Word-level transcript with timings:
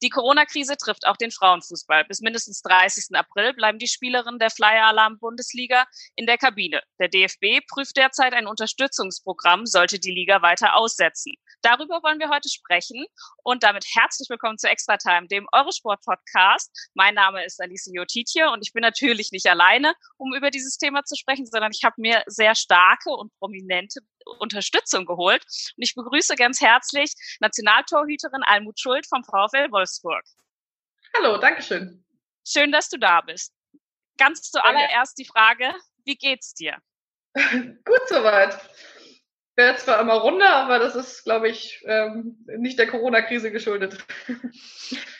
Die 0.00 0.10
Corona-Krise 0.10 0.76
trifft 0.76 1.06
auch 1.08 1.16
den 1.16 1.32
Frauenfußball. 1.32 2.04
Bis 2.04 2.20
mindestens 2.20 2.62
30. 2.62 3.16
April 3.16 3.52
bleiben 3.52 3.78
die 3.78 3.88
Spielerinnen 3.88 4.38
der 4.38 4.50
Flyer-Alarm-Bundesliga 4.50 5.86
in 6.14 6.26
der 6.26 6.38
Kabine. 6.38 6.82
Der 7.00 7.08
DFB 7.08 7.66
prüft 7.66 7.96
derzeit 7.96 8.32
ein 8.32 8.46
Unterstützungsprogramm, 8.46 9.66
sollte 9.66 9.98
die 9.98 10.12
Liga 10.12 10.40
weiter 10.40 10.76
aussetzen. 10.76 11.34
Darüber 11.62 12.00
wollen 12.04 12.20
wir 12.20 12.28
heute 12.28 12.48
sprechen 12.48 13.04
und 13.42 13.64
damit 13.64 13.84
herzlich 13.92 14.28
willkommen 14.30 14.58
zu 14.58 14.68
Extra 14.68 14.98
Time, 14.98 15.26
dem 15.26 15.48
Eurosport-Podcast. 15.50 16.70
Mein 16.94 17.14
Name 17.14 17.44
ist 17.44 17.60
Alice 17.60 17.90
Jotitje 17.92 18.48
und 18.52 18.64
ich 18.64 18.72
bin 18.72 18.82
natürlich 18.82 19.32
nicht 19.32 19.48
alleine, 19.48 19.94
um 20.16 20.32
über 20.32 20.52
dieses 20.52 20.78
Thema 20.78 21.02
zu 21.02 21.16
sprechen, 21.16 21.46
sondern 21.46 21.72
ich 21.72 21.82
habe 21.82 21.96
mir 21.98 22.22
sehr 22.26 22.54
starke 22.54 23.10
und 23.10 23.32
prominente 23.40 23.98
Unterstützung 24.38 25.06
geholt. 25.06 25.42
Und 25.76 25.82
ich 25.82 25.94
begrüße 25.94 26.34
ganz 26.36 26.60
herzlich 26.60 27.12
Nationaltorhüterin 27.40 28.42
Almut 28.44 28.78
Schuld 28.80 29.06
vom 29.06 29.24
VfL 29.24 29.70
Wolfsburg. 29.70 30.24
Hallo, 31.16 31.38
Dankeschön. 31.38 32.04
Schön, 32.46 32.72
dass 32.72 32.88
du 32.88 32.98
da 32.98 33.20
bist. 33.20 33.52
Ganz 34.18 34.50
zuallererst 34.50 35.18
die 35.18 35.24
Frage, 35.24 35.74
wie 36.04 36.16
geht's 36.16 36.54
dir? 36.54 36.76
Gut 37.34 38.08
soweit. 38.08 38.58
Wäre 39.56 39.76
zwar 39.76 40.00
immer 40.00 40.14
runter, 40.14 40.54
aber 40.54 40.78
das 40.78 40.94
ist, 40.94 41.24
glaube 41.24 41.48
ich, 41.48 41.82
ähm, 41.84 42.44
nicht 42.58 42.78
der 42.78 42.86
Corona-Krise 42.86 43.50
geschuldet. 43.50 43.98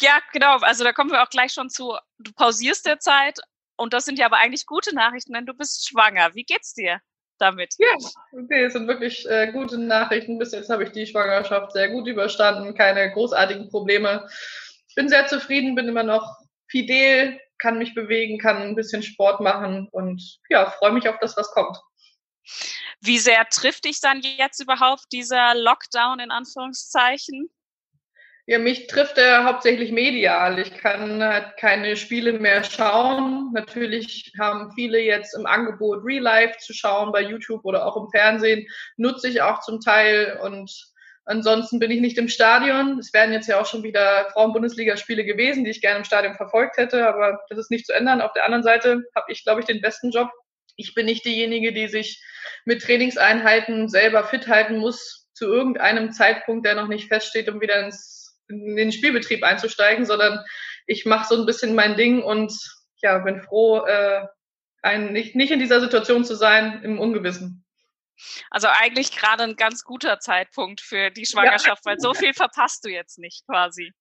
Ja, 0.01 0.21
genau. 0.33 0.59
Also 0.59 0.85
da 0.85 0.93
kommen 0.93 1.11
wir 1.11 1.25
auch 1.25 1.29
gleich 1.29 1.53
schon 1.53 1.71
zu. 1.71 1.99
Du 2.19 2.33
pausierst 2.33 2.87
derzeit 2.87 3.41
und 3.77 3.93
das 3.93 4.05
sind 4.05 4.17
ja 4.17 4.27
aber 4.27 4.37
eigentlich 4.37 4.65
gute 4.65 4.95
Nachrichten, 4.95 5.33
denn 5.33 5.45
du 5.45 5.55
bist 5.55 5.89
schwanger. 5.89 6.37
Wie 6.37 6.45
geht's 6.45 6.73
dir? 6.73 7.01
Damit. 7.39 7.75
Ja, 7.79 7.89
okay, 8.33 8.65
es 8.65 8.73
sind 8.73 8.89
wirklich 8.89 9.29
äh, 9.29 9.51
gute 9.53 9.79
Nachrichten. 9.79 10.39
Bis 10.39 10.53
jetzt 10.53 10.71
habe 10.71 10.85
ich 10.85 10.93
die 10.93 11.07
Schwangerschaft 11.07 11.73
sehr 11.73 11.89
gut 11.89 12.07
überstanden, 12.07 12.75
keine 12.75 13.11
großartigen 13.13 13.69
Probleme. 13.71 14.29
Ich 14.89 14.95
bin 14.95 15.09
sehr 15.09 15.27
zufrieden, 15.27 15.75
bin 15.75 15.89
immer 15.89 16.03
noch 16.03 16.39
fidel, 16.67 17.41
kann 17.59 17.79
mich 17.79 17.95
bewegen, 17.95 18.39
kann 18.39 18.59
ein 18.59 18.75
bisschen 18.75 19.03
Sport 19.03 19.41
machen 19.41 19.89
und 19.91 20.41
ja, 20.49 20.71
freue 20.71 20.93
mich 20.93 21.09
auf 21.09 21.19
das, 21.21 21.37
was 21.37 21.51
kommt. 21.51 21.77
Wie 23.01 23.19
sehr 23.19 23.47
trifft 23.49 23.85
dich 23.85 24.01
dann 24.01 24.21
jetzt 24.21 24.61
überhaupt 24.61 25.05
dieser 25.13 25.55
Lockdown 25.55 26.21
in 26.21 26.31
Anführungszeichen? 26.31 27.51
Ja, 28.51 28.59
mich 28.59 28.87
trifft 28.87 29.19
er 29.19 29.45
hauptsächlich 29.45 29.93
medial. 29.93 30.59
Ich 30.59 30.73
kann 30.73 31.23
halt 31.23 31.59
keine 31.59 31.99
Spiele 31.99 32.33
mehr 32.33 32.65
schauen. 32.65 33.51
Natürlich 33.53 34.33
haben 34.39 34.73
viele 34.73 34.99
jetzt 35.03 35.37
im 35.37 35.45
Angebot 35.45 36.03
Real 36.03 36.23
Life 36.23 36.57
zu 36.57 36.73
schauen 36.73 37.13
bei 37.13 37.21
YouTube 37.21 37.63
oder 37.67 37.85
auch 37.85 37.99
im 37.99 38.09
Fernsehen. 38.09 38.67
Nutze 38.97 39.29
ich 39.29 39.43
auch 39.43 39.61
zum 39.61 39.81
Teil 39.81 40.41
und 40.43 40.73
ansonsten 41.27 41.79
bin 41.79 41.91
ich 41.91 42.01
nicht 42.01 42.17
im 42.17 42.31
Stadion. 42.31 42.99
Es 42.99 43.13
werden 43.13 43.35
jetzt 43.35 43.49
ja 43.49 43.61
auch 43.61 43.67
schon 43.67 43.83
wieder 43.83 44.31
Frauen-Bundesliga-Spiele 44.33 45.27
gewesen, 45.27 45.65
die 45.65 45.71
ich 45.71 45.83
gerne 45.83 45.99
im 45.99 46.05
Stadion 46.05 46.35
verfolgt 46.35 46.79
hätte, 46.79 47.07
aber 47.07 47.41
das 47.51 47.59
ist 47.59 47.71
nicht 47.71 47.85
zu 47.85 47.93
ändern. 47.93 48.23
Auf 48.23 48.33
der 48.33 48.47
anderen 48.47 48.65
Seite 48.65 49.03
habe 49.15 49.31
ich, 49.31 49.45
glaube 49.45 49.61
ich, 49.61 49.67
den 49.67 49.83
besten 49.83 50.11
Job. 50.11 50.31
Ich 50.77 50.95
bin 50.95 51.05
nicht 51.05 51.27
diejenige, 51.27 51.75
die 51.75 51.89
sich 51.89 52.25
mit 52.65 52.81
Trainingseinheiten 52.81 53.91
selber 53.91 54.25
fit 54.25 54.49
halten 54.49 54.79
muss 54.79 55.29
zu 55.35 55.45
irgendeinem 55.45 56.13
Zeitpunkt, 56.13 56.65
der 56.65 56.77
noch 56.77 56.89
nicht 56.89 57.09
feststeht, 57.09 57.51
um 57.51 57.61
wieder 57.61 57.85
ins 57.85 58.28
in 58.49 58.77
den 58.77 58.93
Spielbetrieb 58.93 59.43
einzusteigen, 59.45 60.07
sondern 60.07 60.45
ich 60.87 61.05
mache 61.07 61.29
so 61.29 61.41
ein 61.41 61.47
bisschen 61.47 61.75
mein 61.75 61.97
Ding 61.97 62.23
und 62.23 62.53
ja, 63.03 63.19
bin 63.19 63.43
froh, 63.43 63.85
äh, 63.87 64.27
ein, 64.83 65.13
nicht, 65.13 65.37
nicht 65.37 65.53
in 65.53 65.59
dieser 65.59 65.81
Situation 65.81 66.25
zu 66.25 66.35
sein, 66.35 66.83
im 66.83 66.99
Ungewissen. 66.99 67.65
Also 68.51 68.69
eigentlich 68.69 69.17
gerade 69.17 69.45
ein 69.45 69.57
ganz 69.57 69.85
guter 69.85 70.19
Zeitpunkt 70.19 70.81
für 70.81 71.11
die 71.11 71.27
Schwangerschaft, 71.27 71.85
ja. 71.85 71.93
weil 71.93 72.01
so 72.01 72.15
viel 72.15 72.35
verpasst 72.35 72.85
du 72.85 72.89
jetzt 72.89 73.19
nicht 73.19 73.47
quasi. 73.47 73.93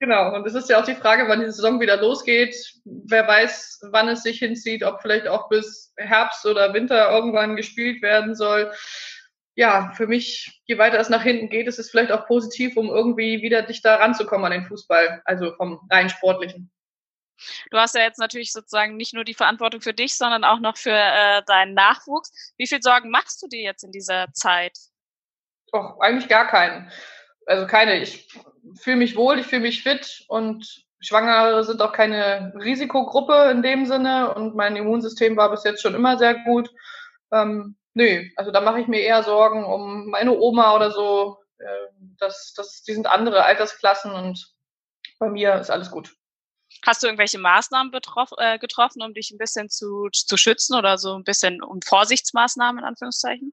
Genau, 0.00 0.34
und 0.34 0.46
es 0.46 0.54
ist 0.54 0.68
ja 0.68 0.80
auch 0.80 0.84
die 0.84 0.96
Frage, 0.96 1.28
wann 1.28 1.40
die 1.40 1.46
Saison 1.46 1.80
wieder 1.80 1.96
losgeht. 1.96 2.54
Wer 2.84 3.26
weiß, 3.26 3.80
wann 3.90 4.08
es 4.08 4.22
sich 4.22 4.38
hinzieht, 4.38 4.82
ob 4.82 5.00
vielleicht 5.00 5.26
auch 5.26 5.48
bis 5.48 5.94
Herbst 5.96 6.44
oder 6.44 6.74
Winter 6.74 7.10
irgendwann 7.10 7.56
gespielt 7.56 8.02
werden 8.02 8.34
soll 8.34 8.70
ja, 9.56 9.92
für 9.94 10.06
mich, 10.06 10.62
je 10.66 10.78
weiter 10.78 10.98
es 10.98 11.08
nach 11.08 11.22
hinten 11.22 11.48
geht, 11.48 11.66
ist 11.68 11.78
es 11.78 11.90
vielleicht 11.90 12.10
auch 12.10 12.26
positiv, 12.26 12.76
um 12.76 12.88
irgendwie 12.88 13.42
wieder 13.42 13.62
dichter 13.62 14.00
ranzukommen 14.00 14.46
an 14.46 14.52
den 14.52 14.66
Fußball, 14.66 15.22
also 15.24 15.54
vom 15.56 15.80
rein 15.90 16.08
sportlichen. 16.08 16.70
Du 17.70 17.78
hast 17.78 17.94
ja 17.94 18.02
jetzt 18.02 18.18
natürlich 18.18 18.52
sozusagen 18.52 18.96
nicht 18.96 19.14
nur 19.14 19.24
die 19.24 19.34
Verantwortung 19.34 19.80
für 19.80 19.94
dich, 19.94 20.16
sondern 20.16 20.44
auch 20.44 20.60
noch 20.60 20.76
für 20.76 20.92
äh, 20.92 21.42
deinen 21.46 21.74
Nachwuchs. 21.74 22.32
Wie 22.56 22.66
viel 22.66 22.82
Sorgen 22.82 23.10
machst 23.10 23.42
du 23.42 23.48
dir 23.48 23.62
jetzt 23.62 23.84
in 23.84 23.92
dieser 23.92 24.32
Zeit? 24.32 24.76
Doch, 25.72 25.98
eigentlich 26.00 26.28
gar 26.28 26.46
keinen. 26.46 26.90
Also 27.46 27.66
keine. 27.66 28.00
Ich 28.00 28.28
fühle 28.80 28.96
mich 28.96 29.16
wohl, 29.16 29.38
ich 29.38 29.46
fühle 29.46 29.62
mich 29.62 29.82
fit 29.82 30.24
und 30.28 30.84
Schwangere 31.00 31.62
sind 31.64 31.82
auch 31.82 31.92
keine 31.92 32.52
Risikogruppe 32.56 33.50
in 33.50 33.62
dem 33.62 33.84
Sinne 33.84 34.32
und 34.34 34.54
mein 34.54 34.76
Immunsystem 34.76 35.36
war 35.36 35.50
bis 35.50 35.64
jetzt 35.64 35.82
schon 35.82 35.94
immer 35.94 36.16
sehr 36.16 36.34
gut. 36.44 36.70
Ähm, 37.30 37.76
Nö, 37.94 38.24
also 38.36 38.50
da 38.50 38.60
mache 38.60 38.80
ich 38.80 38.88
mir 38.88 39.00
eher 39.00 39.22
Sorgen 39.22 39.64
um 39.64 40.10
meine 40.10 40.32
Oma 40.32 40.74
oder 40.74 40.90
so. 40.90 41.38
Äh, 41.58 41.64
das, 42.18 42.52
das, 42.56 42.82
die 42.82 42.92
sind 42.92 43.06
andere 43.06 43.44
Altersklassen 43.44 44.12
und 44.12 44.52
bei 45.18 45.28
mir 45.28 45.54
ist 45.54 45.70
alles 45.70 45.90
gut. 45.90 46.14
Hast 46.84 47.02
du 47.02 47.06
irgendwelche 47.06 47.38
Maßnahmen 47.38 47.92
betroff, 47.92 48.30
äh, 48.36 48.58
getroffen, 48.58 49.02
um 49.02 49.14
dich 49.14 49.30
ein 49.30 49.38
bisschen 49.38 49.68
zu, 49.68 50.08
zu 50.12 50.36
schützen 50.36 50.76
oder 50.76 50.98
so 50.98 51.14
ein 51.14 51.24
bisschen 51.24 51.62
um 51.62 51.80
Vorsichtsmaßnahmen 51.80 52.82
in 52.82 52.84
Anführungszeichen? 52.84 53.52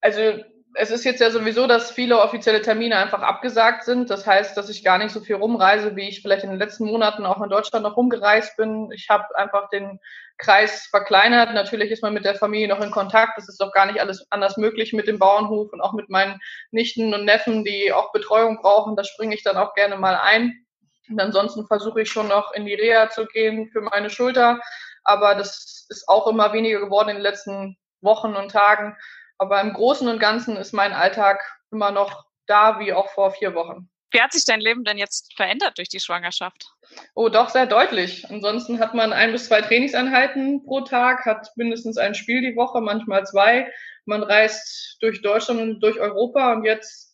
Also 0.00 0.44
es 0.78 0.90
ist 0.90 1.04
jetzt 1.04 1.20
ja 1.20 1.30
sowieso, 1.30 1.66
dass 1.66 1.90
viele 1.90 2.20
offizielle 2.20 2.60
Termine 2.60 2.98
einfach 2.98 3.22
abgesagt 3.22 3.84
sind. 3.84 4.10
Das 4.10 4.26
heißt, 4.26 4.56
dass 4.56 4.68
ich 4.68 4.84
gar 4.84 4.98
nicht 4.98 5.10
so 5.10 5.20
viel 5.20 5.36
rumreise, 5.36 5.96
wie 5.96 6.08
ich 6.08 6.20
vielleicht 6.20 6.44
in 6.44 6.50
den 6.50 6.58
letzten 6.58 6.84
Monaten 6.84 7.24
auch 7.24 7.42
in 7.42 7.48
Deutschland 7.48 7.82
noch 7.82 7.96
rumgereist 7.96 8.56
bin. 8.56 8.90
Ich 8.92 9.08
habe 9.08 9.24
einfach 9.36 9.70
den 9.70 9.98
Kreis 10.36 10.86
verkleinert. 10.90 11.54
Natürlich 11.54 11.90
ist 11.90 12.02
man 12.02 12.12
mit 12.12 12.26
der 12.26 12.34
Familie 12.34 12.68
noch 12.68 12.82
in 12.82 12.90
Kontakt. 12.90 13.38
Das 13.38 13.48
ist 13.48 13.60
doch 13.60 13.72
gar 13.72 13.86
nicht 13.86 14.00
alles 14.00 14.26
anders 14.30 14.58
möglich 14.58 14.92
mit 14.92 15.08
dem 15.08 15.18
Bauernhof 15.18 15.72
und 15.72 15.80
auch 15.80 15.94
mit 15.94 16.10
meinen 16.10 16.38
Nichten 16.70 17.14
und 17.14 17.24
Neffen, 17.24 17.64
die 17.64 17.92
auch 17.92 18.12
Betreuung 18.12 18.58
brauchen. 18.60 18.96
Da 18.96 19.04
springe 19.04 19.34
ich 19.34 19.42
dann 19.42 19.56
auch 19.56 19.74
gerne 19.74 19.96
mal 19.96 20.16
ein. 20.16 20.66
Und 21.08 21.20
ansonsten 21.20 21.66
versuche 21.66 22.02
ich 22.02 22.10
schon 22.10 22.28
noch 22.28 22.52
in 22.52 22.66
die 22.66 22.74
Reha 22.74 23.08
zu 23.08 23.24
gehen 23.26 23.70
für 23.72 23.80
meine 23.80 24.10
Schulter. 24.10 24.60
Aber 25.04 25.34
das 25.36 25.86
ist 25.88 26.06
auch 26.08 26.26
immer 26.26 26.52
weniger 26.52 26.80
geworden 26.80 27.08
in 27.08 27.16
den 27.16 27.22
letzten 27.22 27.78
Wochen 28.02 28.34
und 28.34 28.50
Tagen. 28.50 28.94
Aber 29.38 29.60
im 29.60 29.72
Großen 29.72 30.08
und 30.08 30.18
Ganzen 30.18 30.56
ist 30.56 30.72
mein 30.72 30.92
Alltag 30.92 31.40
immer 31.70 31.90
noch 31.90 32.24
da 32.46 32.78
wie 32.78 32.92
auch 32.92 33.10
vor 33.10 33.32
vier 33.32 33.54
Wochen. 33.54 33.88
Wie 34.12 34.20
hat 34.20 34.32
sich 34.32 34.44
dein 34.44 34.60
Leben 34.60 34.84
denn 34.84 34.98
jetzt 34.98 35.34
verändert 35.36 35.78
durch 35.78 35.88
die 35.88 36.00
Schwangerschaft? 36.00 36.72
Oh, 37.14 37.28
doch 37.28 37.50
sehr 37.50 37.66
deutlich. 37.66 38.28
Ansonsten 38.30 38.78
hat 38.78 38.94
man 38.94 39.12
ein 39.12 39.32
bis 39.32 39.46
zwei 39.48 39.60
Trainingseinheiten 39.60 40.64
pro 40.64 40.82
Tag, 40.82 41.26
hat 41.26 41.50
mindestens 41.56 41.98
ein 41.98 42.14
Spiel 42.14 42.40
die 42.40 42.56
Woche, 42.56 42.80
manchmal 42.80 43.26
zwei. 43.26 43.70
Man 44.04 44.22
reist 44.22 44.96
durch 45.00 45.22
Deutschland 45.22 45.60
und 45.60 45.80
durch 45.80 45.98
Europa 45.98 46.52
und 46.52 46.64
jetzt 46.64 47.06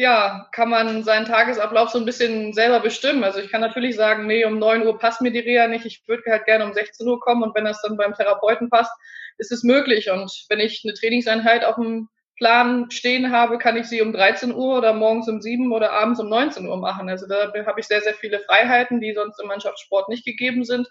ja, 0.00 0.48
kann 0.52 0.70
man 0.70 1.04
seinen 1.04 1.26
Tagesablauf 1.26 1.90
so 1.90 1.98
ein 1.98 2.06
bisschen 2.06 2.54
selber 2.54 2.80
bestimmen. 2.80 3.22
Also 3.22 3.38
ich 3.38 3.50
kann 3.50 3.60
natürlich 3.60 3.96
sagen, 3.96 4.26
nee, 4.26 4.46
um 4.46 4.58
neun 4.58 4.86
Uhr 4.86 4.98
passt 4.98 5.20
mir 5.20 5.30
die 5.30 5.40
Reha 5.40 5.68
nicht, 5.68 5.84
ich 5.84 6.02
würde 6.08 6.22
halt 6.30 6.46
gerne 6.46 6.64
um 6.64 6.72
16 6.72 7.06
Uhr 7.06 7.20
kommen 7.20 7.42
und 7.42 7.54
wenn 7.54 7.66
das 7.66 7.82
dann 7.82 7.98
beim 7.98 8.14
Therapeuten 8.14 8.70
passt, 8.70 8.92
ist 9.40 9.50
es 9.50 9.64
möglich. 9.64 10.10
Und 10.10 10.30
wenn 10.48 10.60
ich 10.60 10.82
eine 10.84 10.94
Trainingseinheit 10.94 11.64
auf 11.64 11.76
dem 11.76 12.08
Plan 12.36 12.90
stehen 12.90 13.32
habe, 13.32 13.58
kann 13.58 13.76
ich 13.76 13.86
sie 13.86 14.00
um 14.00 14.12
13 14.12 14.54
Uhr 14.54 14.78
oder 14.78 14.92
morgens 14.92 15.28
um 15.28 15.40
7 15.40 15.72
oder 15.72 15.92
abends 15.92 16.20
um 16.20 16.28
19 16.28 16.66
Uhr 16.66 16.76
machen. 16.76 17.08
Also 17.08 17.26
da 17.26 17.52
habe 17.66 17.80
ich 17.80 17.86
sehr, 17.86 18.00
sehr 18.00 18.14
viele 18.14 18.40
Freiheiten, 18.40 19.00
die 19.00 19.12
sonst 19.14 19.40
im 19.40 19.48
Mannschaftssport 19.48 20.08
nicht 20.08 20.24
gegeben 20.24 20.64
sind. 20.64 20.88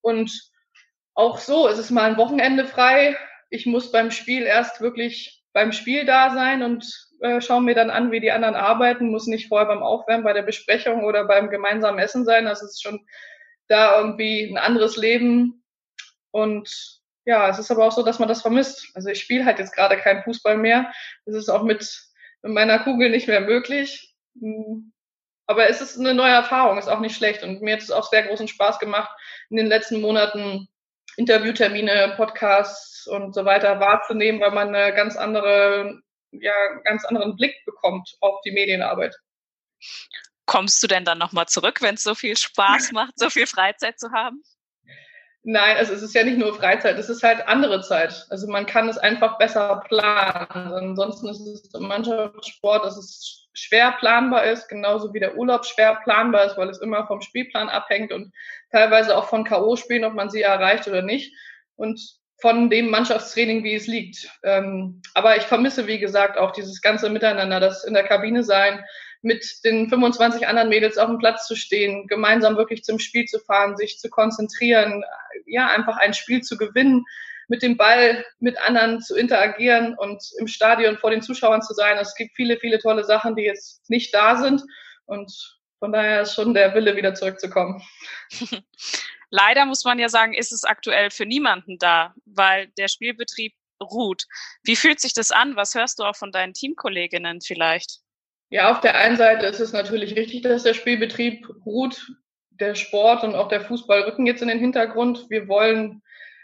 Und 0.00 0.30
auch 1.14 1.38
so 1.38 1.68
ist 1.68 1.78
es 1.78 1.90
mal 1.90 2.10
ein 2.10 2.16
Wochenende 2.16 2.66
frei. 2.66 3.16
Ich 3.50 3.66
muss 3.66 3.90
beim 3.92 4.10
Spiel 4.10 4.42
erst 4.42 4.80
wirklich 4.80 5.42
beim 5.52 5.72
Spiel 5.72 6.04
da 6.04 6.34
sein 6.34 6.62
und 6.62 6.86
äh, 7.20 7.40
schaue 7.40 7.62
mir 7.62 7.74
dann 7.74 7.88
an, 7.88 8.12
wie 8.12 8.20
die 8.20 8.30
anderen 8.30 8.54
arbeiten, 8.54 9.10
muss 9.10 9.26
nicht 9.26 9.48
vorher 9.48 9.66
beim 9.66 9.82
Aufwärmen, 9.82 10.24
bei 10.24 10.34
der 10.34 10.42
Besprechung 10.42 11.04
oder 11.04 11.24
beim 11.24 11.48
gemeinsamen 11.48 11.98
Essen 11.98 12.26
sein. 12.26 12.44
Das 12.44 12.62
ist 12.62 12.82
schon 12.82 13.06
da 13.68 13.98
irgendwie 13.98 14.50
ein 14.50 14.58
anderes 14.58 14.96
Leben. 14.96 15.64
Und 16.30 16.95
ja, 17.26 17.48
es 17.48 17.58
ist 17.58 17.70
aber 17.72 17.84
auch 17.84 17.92
so, 17.92 18.04
dass 18.04 18.20
man 18.20 18.28
das 18.28 18.40
vermisst. 18.40 18.88
Also 18.94 19.08
ich 19.08 19.20
spiele 19.20 19.44
halt 19.44 19.58
jetzt 19.58 19.74
gerade 19.74 19.96
keinen 19.98 20.22
Fußball 20.22 20.56
mehr. 20.56 20.92
Das 21.26 21.34
ist 21.34 21.48
auch 21.48 21.64
mit, 21.64 21.80
mit 22.42 22.52
meiner 22.52 22.78
Kugel 22.78 23.10
nicht 23.10 23.26
mehr 23.26 23.40
möglich. 23.40 24.14
Hm. 24.40 24.92
Aber 25.48 25.68
es 25.68 25.80
ist 25.80 25.98
eine 25.98 26.14
neue 26.14 26.32
Erfahrung, 26.32 26.78
ist 26.78 26.88
auch 26.88 27.00
nicht 27.00 27.16
schlecht. 27.16 27.42
Und 27.42 27.62
mir 27.62 27.74
hat 27.74 27.82
es 27.82 27.90
auch 27.90 28.08
sehr 28.08 28.24
großen 28.24 28.48
Spaß 28.48 28.78
gemacht, 28.78 29.10
in 29.50 29.56
den 29.56 29.66
letzten 29.66 30.00
Monaten 30.00 30.68
Interviewtermine, 31.16 32.14
Podcasts 32.16 33.06
und 33.06 33.34
so 33.34 33.44
weiter 33.44 33.80
wahrzunehmen, 33.80 34.40
weil 34.40 34.50
man 34.52 34.74
eine 34.74 34.94
ganz 34.94 35.16
andere, 35.16 36.00
ja, 36.30 36.52
ganz 36.84 37.04
anderen 37.04 37.36
Blick 37.36 37.54
bekommt 37.64 38.16
auf 38.20 38.40
die 38.42 38.52
Medienarbeit. 38.52 39.16
Kommst 40.46 40.82
du 40.82 40.86
denn 40.86 41.04
dann 41.04 41.18
nochmal 41.18 41.46
zurück, 41.46 41.82
wenn 41.82 41.96
es 41.96 42.02
so 42.02 42.14
viel 42.14 42.36
Spaß 42.36 42.90
macht, 42.92 43.18
so 43.18 43.30
viel 43.30 43.46
Freizeit 43.46 43.98
zu 43.98 44.12
haben? 44.12 44.42
Nein, 45.48 45.76
also 45.76 45.92
es 45.92 46.02
ist 46.02 46.12
ja 46.12 46.24
nicht 46.24 46.38
nur 46.38 46.56
Freizeit, 46.56 46.98
es 46.98 47.08
ist 47.08 47.22
halt 47.22 47.46
andere 47.46 47.80
Zeit. 47.80 48.26
Also 48.30 48.48
man 48.48 48.66
kann 48.66 48.88
es 48.88 48.98
einfach 48.98 49.38
besser 49.38 49.80
planen. 49.86 50.72
Ansonsten 50.72 51.28
ist 51.28 51.38
es 51.46 51.72
im 51.72 51.86
Mannschaftssport, 51.86 52.84
dass 52.84 52.96
es 52.96 53.46
schwer 53.52 53.92
planbar 53.92 54.44
ist, 54.44 54.68
genauso 54.68 55.14
wie 55.14 55.20
der 55.20 55.36
Urlaub 55.36 55.64
schwer 55.64 56.00
planbar 56.02 56.46
ist, 56.46 56.56
weil 56.56 56.68
es 56.68 56.78
immer 56.78 57.06
vom 57.06 57.20
Spielplan 57.20 57.68
abhängt 57.68 58.10
und 58.10 58.32
teilweise 58.72 59.16
auch 59.16 59.28
von 59.28 59.44
K.O.-Spielen, 59.44 60.04
ob 60.04 60.14
man 60.14 60.30
sie 60.30 60.42
erreicht 60.42 60.88
oder 60.88 61.02
nicht. 61.02 61.32
Und 61.76 62.00
von 62.40 62.68
dem 62.68 62.90
Mannschaftstraining, 62.90 63.62
wie 63.62 63.76
es 63.76 63.86
liegt. 63.86 64.28
Ähm, 64.42 65.00
aber 65.14 65.36
ich 65.36 65.44
vermisse, 65.44 65.86
wie 65.86 66.00
gesagt, 66.00 66.38
auch 66.38 66.50
dieses 66.50 66.82
ganze 66.82 67.08
Miteinander, 67.08 67.60
das 67.60 67.84
in 67.84 67.94
der 67.94 68.02
Kabine 68.02 68.42
sein, 68.42 68.84
mit 69.26 69.44
den 69.64 69.88
25 69.88 70.46
anderen 70.46 70.68
Mädels 70.68 70.98
auf 70.98 71.08
dem 71.08 71.18
Platz 71.18 71.48
zu 71.48 71.56
stehen, 71.56 72.06
gemeinsam 72.06 72.56
wirklich 72.56 72.84
zum 72.84 73.00
Spiel 73.00 73.24
zu 73.24 73.40
fahren, 73.40 73.76
sich 73.76 73.98
zu 73.98 74.08
konzentrieren, 74.08 75.02
ja, 75.46 75.66
einfach 75.66 75.96
ein 75.96 76.14
Spiel 76.14 76.42
zu 76.42 76.56
gewinnen, 76.56 77.04
mit 77.48 77.60
dem 77.60 77.76
Ball 77.76 78.24
mit 78.38 78.56
anderen 78.58 79.00
zu 79.00 79.16
interagieren 79.16 79.96
und 79.98 80.22
im 80.38 80.46
Stadion 80.46 80.96
vor 80.96 81.10
den 81.10 81.22
Zuschauern 81.22 81.60
zu 81.60 81.74
sein. 81.74 81.98
Es 81.98 82.14
gibt 82.14 82.36
viele, 82.36 82.56
viele 82.58 82.78
tolle 82.78 83.02
Sachen, 83.02 83.34
die 83.34 83.42
jetzt 83.42 83.90
nicht 83.90 84.14
da 84.14 84.36
sind 84.36 84.62
und 85.06 85.32
von 85.80 85.90
daher 85.92 86.22
ist 86.22 86.34
schon 86.34 86.54
der 86.54 86.72
Wille, 86.74 86.94
wieder 86.94 87.14
zurückzukommen. 87.14 87.82
Leider 89.30 89.64
muss 89.66 89.84
man 89.84 89.98
ja 89.98 90.08
sagen, 90.08 90.34
ist 90.34 90.52
es 90.52 90.62
aktuell 90.62 91.10
für 91.10 91.26
niemanden 91.26 91.78
da, 91.78 92.14
weil 92.26 92.68
der 92.78 92.86
Spielbetrieb 92.86 93.54
ruht. 93.82 94.24
Wie 94.62 94.76
fühlt 94.76 95.00
sich 95.00 95.14
das 95.14 95.32
an? 95.32 95.56
Was 95.56 95.74
hörst 95.74 95.98
du 95.98 96.04
auch 96.04 96.16
von 96.16 96.30
deinen 96.30 96.54
Teamkolleginnen 96.54 97.40
vielleicht? 97.40 98.05
Ja, 98.48 98.70
auf 98.70 98.80
der 98.80 98.94
einen 98.96 99.16
Seite 99.16 99.46
ist 99.46 99.60
es 99.60 99.72
natürlich 99.72 100.14
richtig, 100.14 100.42
dass 100.42 100.62
der 100.62 100.74
Spielbetrieb 100.74 101.48
ruht. 101.64 102.12
Der 102.50 102.74
Sport 102.74 103.24
und 103.24 103.34
auch 103.34 103.48
der 103.48 103.60
Fußball 103.60 104.02
rücken 104.02 104.26
jetzt 104.26 104.40
in 104.40 104.48
den 104.48 104.58
Hintergrund. 104.58 105.26
Wir 105.28 105.48
wollen 105.48 106.02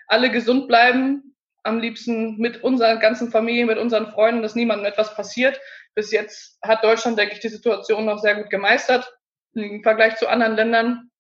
alle 0.08 0.30
gesund 0.30 0.66
bleiben. 0.66 1.36
Am 1.62 1.78
liebsten 1.78 2.38
mit 2.38 2.64
unserer 2.64 2.96
ganzen 2.96 3.30
Familie, 3.30 3.66
mit 3.66 3.78
unseren 3.78 4.10
Freunden, 4.10 4.42
dass 4.42 4.56
niemandem 4.56 4.86
etwas 4.86 5.14
passiert. 5.14 5.60
Bis 5.94 6.10
jetzt 6.10 6.58
hat 6.62 6.82
Deutschland, 6.82 7.18
denke 7.18 7.34
ich, 7.34 7.40
die 7.40 7.48
Situation 7.48 8.04
noch 8.04 8.18
sehr 8.18 8.34
gut 8.34 8.50
gemeistert. 8.50 9.08
Im 9.54 9.82
Vergleich 9.82 10.16
zu 10.16 10.28
anderen 10.28 10.56
Ländern 10.56 11.10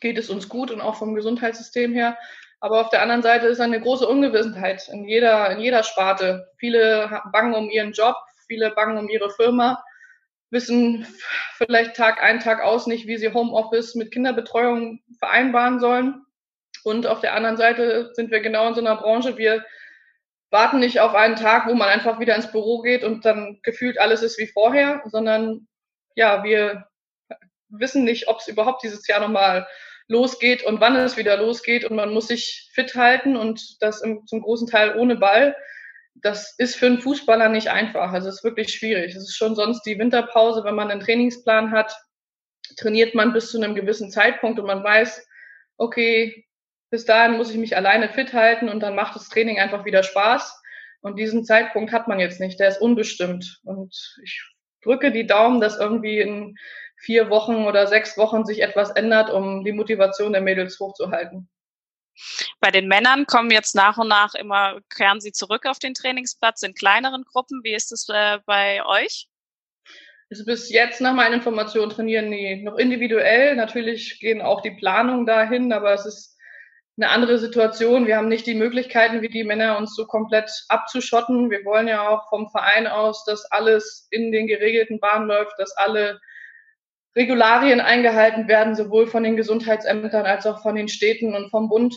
geht 0.00 0.18
es 0.18 0.30
uns 0.30 0.48
gut 0.48 0.70
und 0.70 0.80
auch 0.80 0.94
vom 0.94 1.16
Gesundheitssystem 1.16 1.92
her. 1.94 2.16
Aber 2.60 2.80
auf 2.80 2.90
der 2.90 3.02
anderen 3.02 3.22
Seite 3.22 3.48
ist 3.48 3.60
eine 3.60 3.80
große 3.80 4.06
Ungewissenheit 4.06 4.88
in 4.88 5.08
jeder, 5.08 5.50
in 5.50 5.58
jeder 5.58 5.82
Sparte. 5.82 6.48
Viele 6.58 7.22
bangen 7.32 7.54
um 7.54 7.68
ihren 7.70 7.92
Job, 7.92 8.14
viele 8.46 8.70
bangen 8.70 8.98
um 8.98 9.08
ihre 9.08 9.30
Firma 9.30 9.82
wissen 10.50 11.06
vielleicht 11.56 11.94
Tag 11.96 12.22
ein, 12.22 12.40
Tag 12.40 12.62
aus 12.62 12.86
nicht, 12.86 13.06
wie 13.06 13.18
sie 13.18 13.32
Homeoffice 13.32 13.94
mit 13.94 14.12
Kinderbetreuung 14.12 15.00
vereinbaren 15.18 15.80
sollen. 15.80 16.24
Und 16.84 17.06
auf 17.06 17.20
der 17.20 17.34
anderen 17.34 17.56
Seite 17.56 18.10
sind 18.14 18.30
wir 18.30 18.40
genau 18.40 18.68
in 18.68 18.74
so 18.74 18.80
einer 18.80 18.96
Branche, 18.96 19.36
wir 19.36 19.64
warten 20.50 20.78
nicht 20.78 21.00
auf 21.00 21.14
einen 21.14 21.36
Tag, 21.36 21.66
wo 21.66 21.74
man 21.74 21.88
einfach 21.88 22.20
wieder 22.20 22.34
ins 22.34 22.50
Büro 22.50 22.80
geht 22.80 23.04
und 23.04 23.24
dann 23.24 23.60
gefühlt 23.62 24.00
alles 24.00 24.22
ist 24.22 24.38
wie 24.38 24.46
vorher, 24.46 25.02
sondern 25.06 25.68
ja, 26.14 26.42
wir 26.42 26.88
wissen 27.68 28.04
nicht, 28.04 28.28
ob 28.28 28.38
es 28.38 28.48
überhaupt 28.48 28.82
dieses 28.82 29.06
Jahr 29.06 29.20
nochmal 29.20 29.66
losgeht 30.06 30.62
und 30.64 30.80
wann 30.80 30.96
es 30.96 31.16
wieder 31.18 31.36
losgeht. 31.36 31.84
Und 31.84 31.96
man 31.96 32.12
muss 32.12 32.28
sich 32.28 32.70
fit 32.72 32.94
halten 32.94 33.36
und 33.36 33.82
das 33.82 34.00
im, 34.00 34.26
zum 34.26 34.40
großen 34.40 34.68
Teil 34.68 34.96
ohne 34.96 35.16
Ball 35.16 35.54
das 36.22 36.54
ist 36.58 36.76
für 36.76 36.86
einen 36.86 37.00
Fußballer 37.00 37.48
nicht 37.48 37.68
einfach. 37.68 38.12
Also 38.12 38.28
es 38.28 38.36
ist 38.36 38.44
wirklich 38.44 38.72
schwierig. 38.72 39.14
Es 39.14 39.22
ist 39.22 39.36
schon 39.36 39.54
sonst 39.54 39.82
die 39.82 39.98
Winterpause, 39.98 40.64
wenn 40.64 40.74
man 40.74 40.90
einen 40.90 41.00
Trainingsplan 41.00 41.70
hat, 41.70 41.94
trainiert 42.76 43.14
man 43.14 43.32
bis 43.32 43.50
zu 43.50 43.58
einem 43.58 43.74
gewissen 43.74 44.10
Zeitpunkt 44.10 44.58
und 44.58 44.66
man 44.66 44.84
weiß, 44.84 45.26
okay, 45.76 46.46
bis 46.90 47.04
dahin 47.04 47.36
muss 47.36 47.50
ich 47.50 47.56
mich 47.56 47.76
alleine 47.76 48.08
fit 48.08 48.32
halten 48.32 48.68
und 48.68 48.80
dann 48.80 48.94
macht 48.94 49.14
das 49.14 49.28
Training 49.28 49.58
einfach 49.58 49.84
wieder 49.84 50.02
Spaß. 50.02 50.62
Und 51.00 51.18
diesen 51.18 51.44
Zeitpunkt 51.44 51.92
hat 51.92 52.08
man 52.08 52.18
jetzt 52.18 52.40
nicht. 52.40 52.58
Der 52.58 52.68
ist 52.68 52.80
unbestimmt. 52.80 53.60
Und 53.64 53.94
ich 54.22 54.42
drücke 54.82 55.12
die 55.12 55.26
Daumen, 55.26 55.60
dass 55.60 55.78
irgendwie 55.78 56.20
in 56.20 56.56
vier 56.96 57.30
Wochen 57.30 57.66
oder 57.66 57.86
sechs 57.86 58.18
Wochen 58.18 58.44
sich 58.44 58.62
etwas 58.62 58.90
ändert, 58.90 59.30
um 59.30 59.64
die 59.64 59.72
Motivation 59.72 60.32
der 60.32 60.42
Mädels 60.42 60.80
hochzuhalten. 60.80 61.48
Bei 62.60 62.70
den 62.70 62.88
Männern 62.88 63.26
kommen 63.26 63.50
jetzt 63.50 63.74
nach 63.74 63.98
und 63.98 64.08
nach 64.08 64.34
immer, 64.34 64.80
kehren 64.94 65.20
sie 65.20 65.32
zurück 65.32 65.66
auf 65.66 65.78
den 65.78 65.94
Trainingsplatz 65.94 66.62
in 66.62 66.74
kleineren 66.74 67.24
Gruppen. 67.24 67.60
Wie 67.62 67.74
ist 67.74 67.92
es 67.92 68.08
äh, 68.08 68.38
bei 68.46 68.84
euch? 68.84 69.28
Also 70.30 70.44
bis 70.44 70.70
jetzt 70.70 71.00
nach 71.00 71.14
meinen 71.14 71.34
Informationen 71.34 71.90
trainieren 71.90 72.30
die 72.30 72.62
noch 72.62 72.76
individuell. 72.76 73.56
Natürlich 73.56 74.18
gehen 74.20 74.42
auch 74.42 74.60
die 74.60 74.72
Planungen 74.72 75.24
dahin, 75.24 75.72
aber 75.72 75.94
es 75.94 76.04
ist 76.04 76.38
eine 76.98 77.10
andere 77.10 77.38
Situation. 77.38 78.06
Wir 78.06 78.16
haben 78.16 78.28
nicht 78.28 78.46
die 78.46 78.54
Möglichkeiten, 78.54 79.22
wie 79.22 79.28
die 79.28 79.44
Männer 79.44 79.78
uns 79.78 79.94
so 79.94 80.04
komplett 80.06 80.50
abzuschotten. 80.68 81.50
Wir 81.50 81.64
wollen 81.64 81.88
ja 81.88 82.08
auch 82.08 82.28
vom 82.28 82.50
Verein 82.50 82.86
aus, 82.86 83.24
dass 83.24 83.44
alles 83.52 84.08
in 84.10 84.32
den 84.32 84.48
geregelten 84.48 84.98
Bahnen 84.98 85.28
läuft, 85.28 85.58
dass 85.58 85.76
alle 85.76 86.20
Regularien 87.16 87.80
eingehalten 87.80 88.48
werden, 88.48 88.74
sowohl 88.74 89.06
von 89.06 89.22
den 89.22 89.36
Gesundheitsämtern 89.36 90.26
als 90.26 90.46
auch 90.46 90.60
von 90.62 90.74
den 90.74 90.88
Städten 90.88 91.34
und 91.34 91.50
vom 91.50 91.68
Bund. 91.68 91.94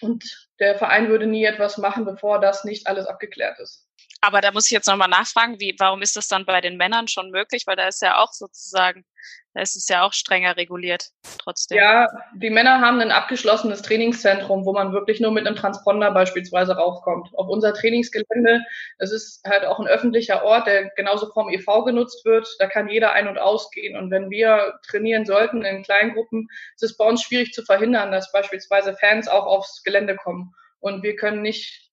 Und 0.00 0.48
der 0.58 0.76
Verein 0.76 1.08
würde 1.08 1.26
nie 1.26 1.44
etwas 1.44 1.78
machen, 1.78 2.04
bevor 2.04 2.40
das 2.40 2.64
nicht 2.64 2.86
alles 2.86 3.06
abgeklärt 3.06 3.58
ist. 3.58 3.86
Aber 4.20 4.40
da 4.40 4.52
muss 4.52 4.66
ich 4.66 4.72
jetzt 4.72 4.86
nochmal 4.86 5.08
nachfragen, 5.08 5.60
wie, 5.60 5.74
warum 5.78 6.02
ist 6.02 6.16
das 6.16 6.28
dann 6.28 6.46
bei 6.46 6.60
den 6.60 6.76
Männern 6.76 7.08
schon 7.08 7.30
möglich? 7.30 7.64
Weil 7.66 7.76
da 7.76 7.88
ist 7.88 8.02
ja 8.02 8.18
auch 8.18 8.32
sozusagen 8.32 9.04
da 9.54 9.62
ist 9.62 9.76
es 9.76 9.88
ja 9.88 10.02
auch 10.02 10.12
strenger 10.12 10.56
reguliert 10.56 11.10
trotzdem. 11.38 11.78
Ja, 11.78 12.08
die 12.34 12.50
Männer 12.50 12.80
haben 12.80 13.00
ein 13.00 13.12
abgeschlossenes 13.12 13.82
Trainingszentrum, 13.82 14.64
wo 14.64 14.72
man 14.72 14.92
wirklich 14.92 15.20
nur 15.20 15.30
mit 15.30 15.46
einem 15.46 15.54
Transponder 15.54 16.10
beispielsweise 16.10 16.76
raufkommt. 16.76 17.28
Auf 17.34 17.48
unser 17.48 17.72
Trainingsgelände, 17.72 18.64
das 18.98 19.12
ist 19.12 19.42
halt 19.44 19.64
auch 19.64 19.78
ein 19.78 19.86
öffentlicher 19.86 20.44
Ort, 20.44 20.66
der 20.66 20.90
genauso 20.96 21.30
vom 21.32 21.48
EV 21.48 21.84
genutzt 21.84 22.24
wird. 22.24 22.48
Da 22.58 22.66
kann 22.66 22.88
jeder 22.88 23.12
ein- 23.12 23.28
und 23.28 23.38
ausgehen. 23.38 23.96
Und 23.96 24.10
wenn 24.10 24.28
wir 24.28 24.80
trainieren 24.86 25.24
sollten 25.24 25.64
in 25.64 25.84
kleinen 25.84 26.14
Gruppen, 26.14 26.48
ist 26.74 26.82
es 26.82 26.96
bei 26.96 27.06
uns 27.06 27.22
schwierig 27.22 27.52
zu 27.52 27.62
verhindern, 27.64 28.10
dass 28.10 28.32
beispielsweise 28.32 28.96
Fans 28.96 29.28
auch 29.28 29.46
aufs 29.46 29.84
Gelände 29.84 30.16
kommen. 30.16 30.52
Und 30.80 31.04
wir 31.04 31.14
können 31.14 31.42
nicht 31.42 31.90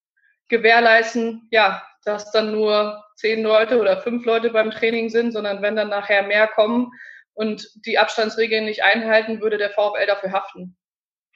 gewährleisten, 0.50 1.48
ja, 1.52 1.84
dass 2.06 2.32
dann 2.32 2.52
nur 2.52 3.04
zehn 3.16 3.44
Leute 3.44 3.80
oder 3.80 4.02
fünf 4.02 4.26
Leute 4.26 4.50
beim 4.50 4.72
Training 4.72 5.10
sind, 5.10 5.32
sondern 5.32 5.62
wenn 5.62 5.76
dann 5.76 5.90
nachher 5.90 6.24
mehr 6.24 6.48
kommen, 6.48 6.92
und 7.34 7.68
die 7.86 7.98
Abstandsregeln 7.98 8.66
nicht 8.66 8.84
einhalten, 8.84 9.42
würde 9.42 9.58
der 9.58 9.72
VfL 9.72 10.06
dafür 10.06 10.32
haften. 10.32 10.78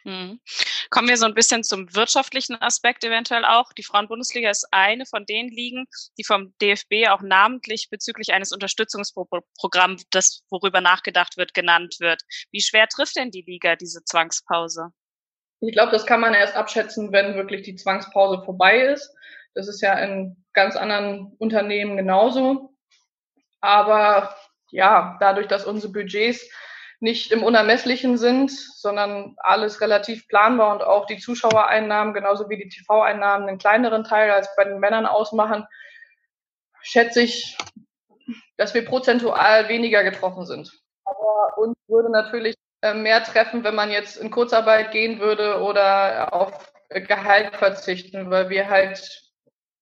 Hm. 0.06 0.40
Kommen 0.92 1.10
wir 1.10 1.18
so 1.18 1.26
ein 1.26 1.34
bisschen 1.34 1.64
zum 1.64 1.94
wirtschaftlichen 1.96 2.62
Aspekt 2.62 3.04
eventuell 3.04 3.44
auch. 3.44 3.74
Die 3.74 3.84
Frauenbundesliga 3.84 4.52
ist 4.52 4.68
eine 4.70 5.08
von 5.08 5.26
den 5.26 5.50
Ligen, 5.50 5.88
die 6.20 6.24
vom 6.24 6.54
DFB 6.62 7.10
auch 7.10 7.22
namentlich 7.22 7.88
bezüglich 7.90 8.32
eines 8.32 8.52
Unterstützungsprogramms, 8.52 10.04
das 10.12 10.44
worüber 10.52 10.80
nachgedacht 10.80 11.38
wird, 11.38 11.56
genannt 11.56 11.96
wird. 12.00 12.22
Wie 12.52 12.62
schwer 12.62 12.88
trifft 12.88 13.16
denn 13.16 13.32
die 13.32 13.42
Liga 13.42 13.76
diese 13.76 14.04
Zwangspause? 14.04 14.90
Ich 15.62 15.74
glaube, 15.74 15.92
das 15.92 16.06
kann 16.06 16.20
man 16.20 16.36
erst 16.36 16.56
abschätzen, 16.56 17.12
wenn 17.12 17.34
wirklich 17.34 17.64
die 17.64 17.76
Zwangspause 17.76 18.44
vorbei 18.44 18.82
ist. 18.82 19.12
Das 19.56 19.68
ist 19.68 19.82
ja 19.82 19.98
in 19.98 20.46
ganz 20.54 20.76
anderen 20.76 21.34
Unternehmen 21.40 21.98
genauso. 21.98 22.76
Aber 23.60 24.36
ja, 24.76 25.18
dadurch, 25.20 25.48
dass 25.48 25.66
unsere 25.66 25.92
Budgets 25.94 26.50
nicht 27.00 27.32
im 27.32 27.44
Unermesslichen 27.44 28.18
sind, 28.18 28.52
sondern 28.52 29.36
alles 29.38 29.82
relativ 29.82 30.28
planbar 30.28 30.74
und 30.74 30.84
auch 30.84 31.06
die 31.06 31.18
Zuschauereinnahmen 31.18 32.14
genauso 32.14 32.50
wie 32.50 32.58
die 32.58 32.70
TV-Einnahmen 32.70 33.48
einen 33.48 33.58
kleineren 33.58 34.04
Teil 34.04 34.32
als 34.32 34.54
bei 34.56 34.64
den 34.64 34.80
Männern 34.80 35.06
ausmachen, 35.06 35.66
schätze 36.82 37.22
ich, 37.22 37.58
dass 38.58 38.74
wir 38.74 38.86
prozentual 38.86 39.68
weniger 39.68 40.04
getroffen 40.04 40.46
sind. 40.46 40.72
Aber 41.04 41.58
uns 41.58 41.76
würde 41.88 42.12
natürlich 42.12 42.56
äh, 42.82 42.94
mehr 42.94 43.24
treffen, 43.24 43.64
wenn 43.64 43.76
man 43.76 43.92
jetzt 43.92 44.18
in 44.18 44.32
Kurzarbeit 44.32 44.92
gehen 44.92 45.20
würde 45.20 45.62
oder 45.62 46.34
auf 46.34 46.72
Gehalt 46.90 47.56
verzichten, 47.56 48.30
weil 48.30 48.50
wir 48.50 48.70
halt 48.70 49.26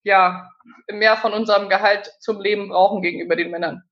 ja 0.03 0.49
mehr 0.91 1.17
von 1.17 1.33
unserem 1.33 1.69
Gehalt 1.69 2.11
zum 2.19 2.41
Leben 2.41 2.69
brauchen 2.69 3.01
gegenüber 3.01 3.35
den 3.35 3.51
Männern. 3.51 3.83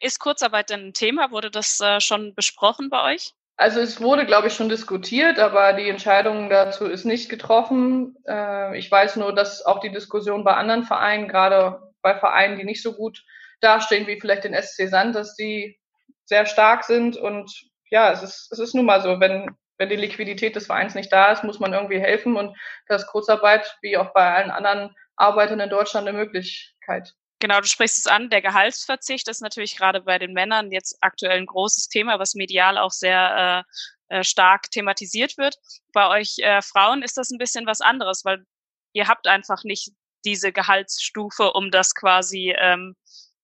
Ist 0.00 0.18
Kurzarbeit 0.20 0.70
denn 0.70 0.88
ein 0.88 0.92
Thema? 0.92 1.30
Wurde 1.30 1.50
das 1.50 1.80
äh, 1.80 2.00
schon 2.00 2.34
besprochen 2.34 2.90
bei 2.90 3.14
euch? 3.14 3.32
Also 3.58 3.80
es 3.80 4.00
wurde, 4.02 4.26
glaube 4.26 4.48
ich, 4.48 4.54
schon 4.54 4.68
diskutiert, 4.68 5.38
aber 5.38 5.72
die 5.72 5.88
Entscheidung 5.88 6.50
dazu 6.50 6.84
ist 6.84 7.06
nicht 7.06 7.30
getroffen. 7.30 8.16
Äh, 8.28 8.78
ich 8.78 8.90
weiß 8.90 9.16
nur, 9.16 9.34
dass 9.34 9.64
auch 9.64 9.80
die 9.80 9.92
Diskussion 9.92 10.44
bei 10.44 10.54
anderen 10.54 10.84
Vereinen, 10.84 11.26
gerade 11.26 11.80
bei 12.02 12.18
Vereinen, 12.18 12.58
die 12.58 12.64
nicht 12.64 12.82
so 12.82 12.92
gut 12.92 13.24
dastehen 13.60 14.06
wie 14.06 14.20
vielleicht 14.20 14.44
den 14.44 14.54
SC 14.54 14.88
Sand, 14.88 15.14
dass 15.14 15.34
die 15.34 15.78
sehr 16.26 16.44
stark 16.44 16.84
sind. 16.84 17.16
Und 17.16 17.50
ja, 17.90 18.12
es 18.12 18.22
ist, 18.22 18.52
es 18.52 18.58
ist 18.58 18.74
nun 18.74 18.84
mal 18.84 19.00
so, 19.00 19.20
wenn, 19.20 19.56
wenn 19.78 19.88
die 19.88 19.96
Liquidität 19.96 20.54
des 20.54 20.66
Vereins 20.66 20.94
nicht 20.94 21.10
da 21.10 21.32
ist, 21.32 21.42
muss 21.42 21.58
man 21.58 21.72
irgendwie 21.72 22.00
helfen. 22.00 22.36
Und 22.36 22.54
das 22.88 23.06
Kurzarbeit, 23.06 23.78
wie 23.80 23.96
auch 23.96 24.12
bei 24.12 24.34
allen 24.34 24.50
anderen 24.50 24.94
Arbeitern 25.16 25.60
in 25.60 25.70
Deutschland, 25.70 26.06
eine 26.06 26.18
Möglichkeit. 26.18 27.14
Genau, 27.38 27.60
du 27.60 27.66
sprichst 27.66 27.98
es 27.98 28.06
an. 28.06 28.30
Der 28.30 28.40
Gehaltsverzicht 28.40 29.28
ist 29.28 29.42
natürlich 29.42 29.76
gerade 29.76 30.00
bei 30.00 30.18
den 30.18 30.32
Männern 30.32 30.72
jetzt 30.72 30.96
aktuell 31.02 31.38
ein 31.38 31.46
großes 31.46 31.88
Thema, 31.88 32.18
was 32.18 32.34
medial 32.34 32.78
auch 32.78 32.92
sehr 32.92 33.64
äh, 34.08 34.18
äh, 34.18 34.24
stark 34.24 34.70
thematisiert 34.70 35.36
wird. 35.36 35.56
Bei 35.92 36.08
euch 36.08 36.36
äh, 36.38 36.62
Frauen 36.62 37.02
ist 37.02 37.18
das 37.18 37.30
ein 37.30 37.38
bisschen 37.38 37.66
was 37.66 37.80
anderes, 37.80 38.24
weil 38.24 38.46
ihr 38.92 39.08
habt 39.08 39.26
einfach 39.26 39.64
nicht 39.64 39.92
diese 40.24 40.52
Gehaltsstufe, 40.52 41.52
um 41.52 41.70
das 41.70 41.94
quasi 41.94 42.54
ähm, 42.58 42.96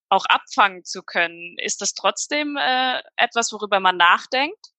auch 0.09 0.25
abfangen 0.25 0.83
zu 0.83 1.03
können. 1.03 1.57
Ist 1.57 1.81
das 1.81 1.93
trotzdem 1.93 2.57
äh, 2.57 3.01
etwas, 3.17 3.51
worüber 3.51 3.79
man 3.79 3.97
nachdenkt? 3.97 4.73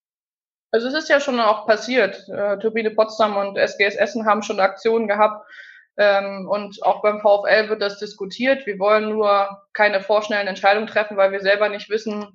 Also 0.72 0.88
es 0.88 0.94
ist 0.94 1.08
ja 1.08 1.20
schon 1.20 1.38
auch 1.38 1.66
passiert. 1.66 2.28
Äh, 2.28 2.58
Turbine 2.58 2.90
Potsdam 2.90 3.36
und 3.36 3.56
SGS 3.56 3.94
Essen 3.94 4.26
haben 4.26 4.42
schon 4.42 4.60
Aktionen 4.60 5.06
gehabt, 5.06 5.46
ähm, 5.96 6.48
und 6.48 6.82
auch 6.82 7.02
beim 7.02 7.20
VfL 7.20 7.68
wird 7.68 7.82
das 7.82 7.98
diskutiert. 7.98 8.66
Wir 8.66 8.78
wollen 8.78 9.10
nur 9.10 9.62
keine 9.72 10.00
vorschnellen 10.00 10.48
Entscheidungen 10.48 10.88
treffen, 10.88 11.16
weil 11.16 11.32
wir 11.32 11.40
selber 11.40 11.68
nicht 11.68 11.88
wissen, 11.88 12.34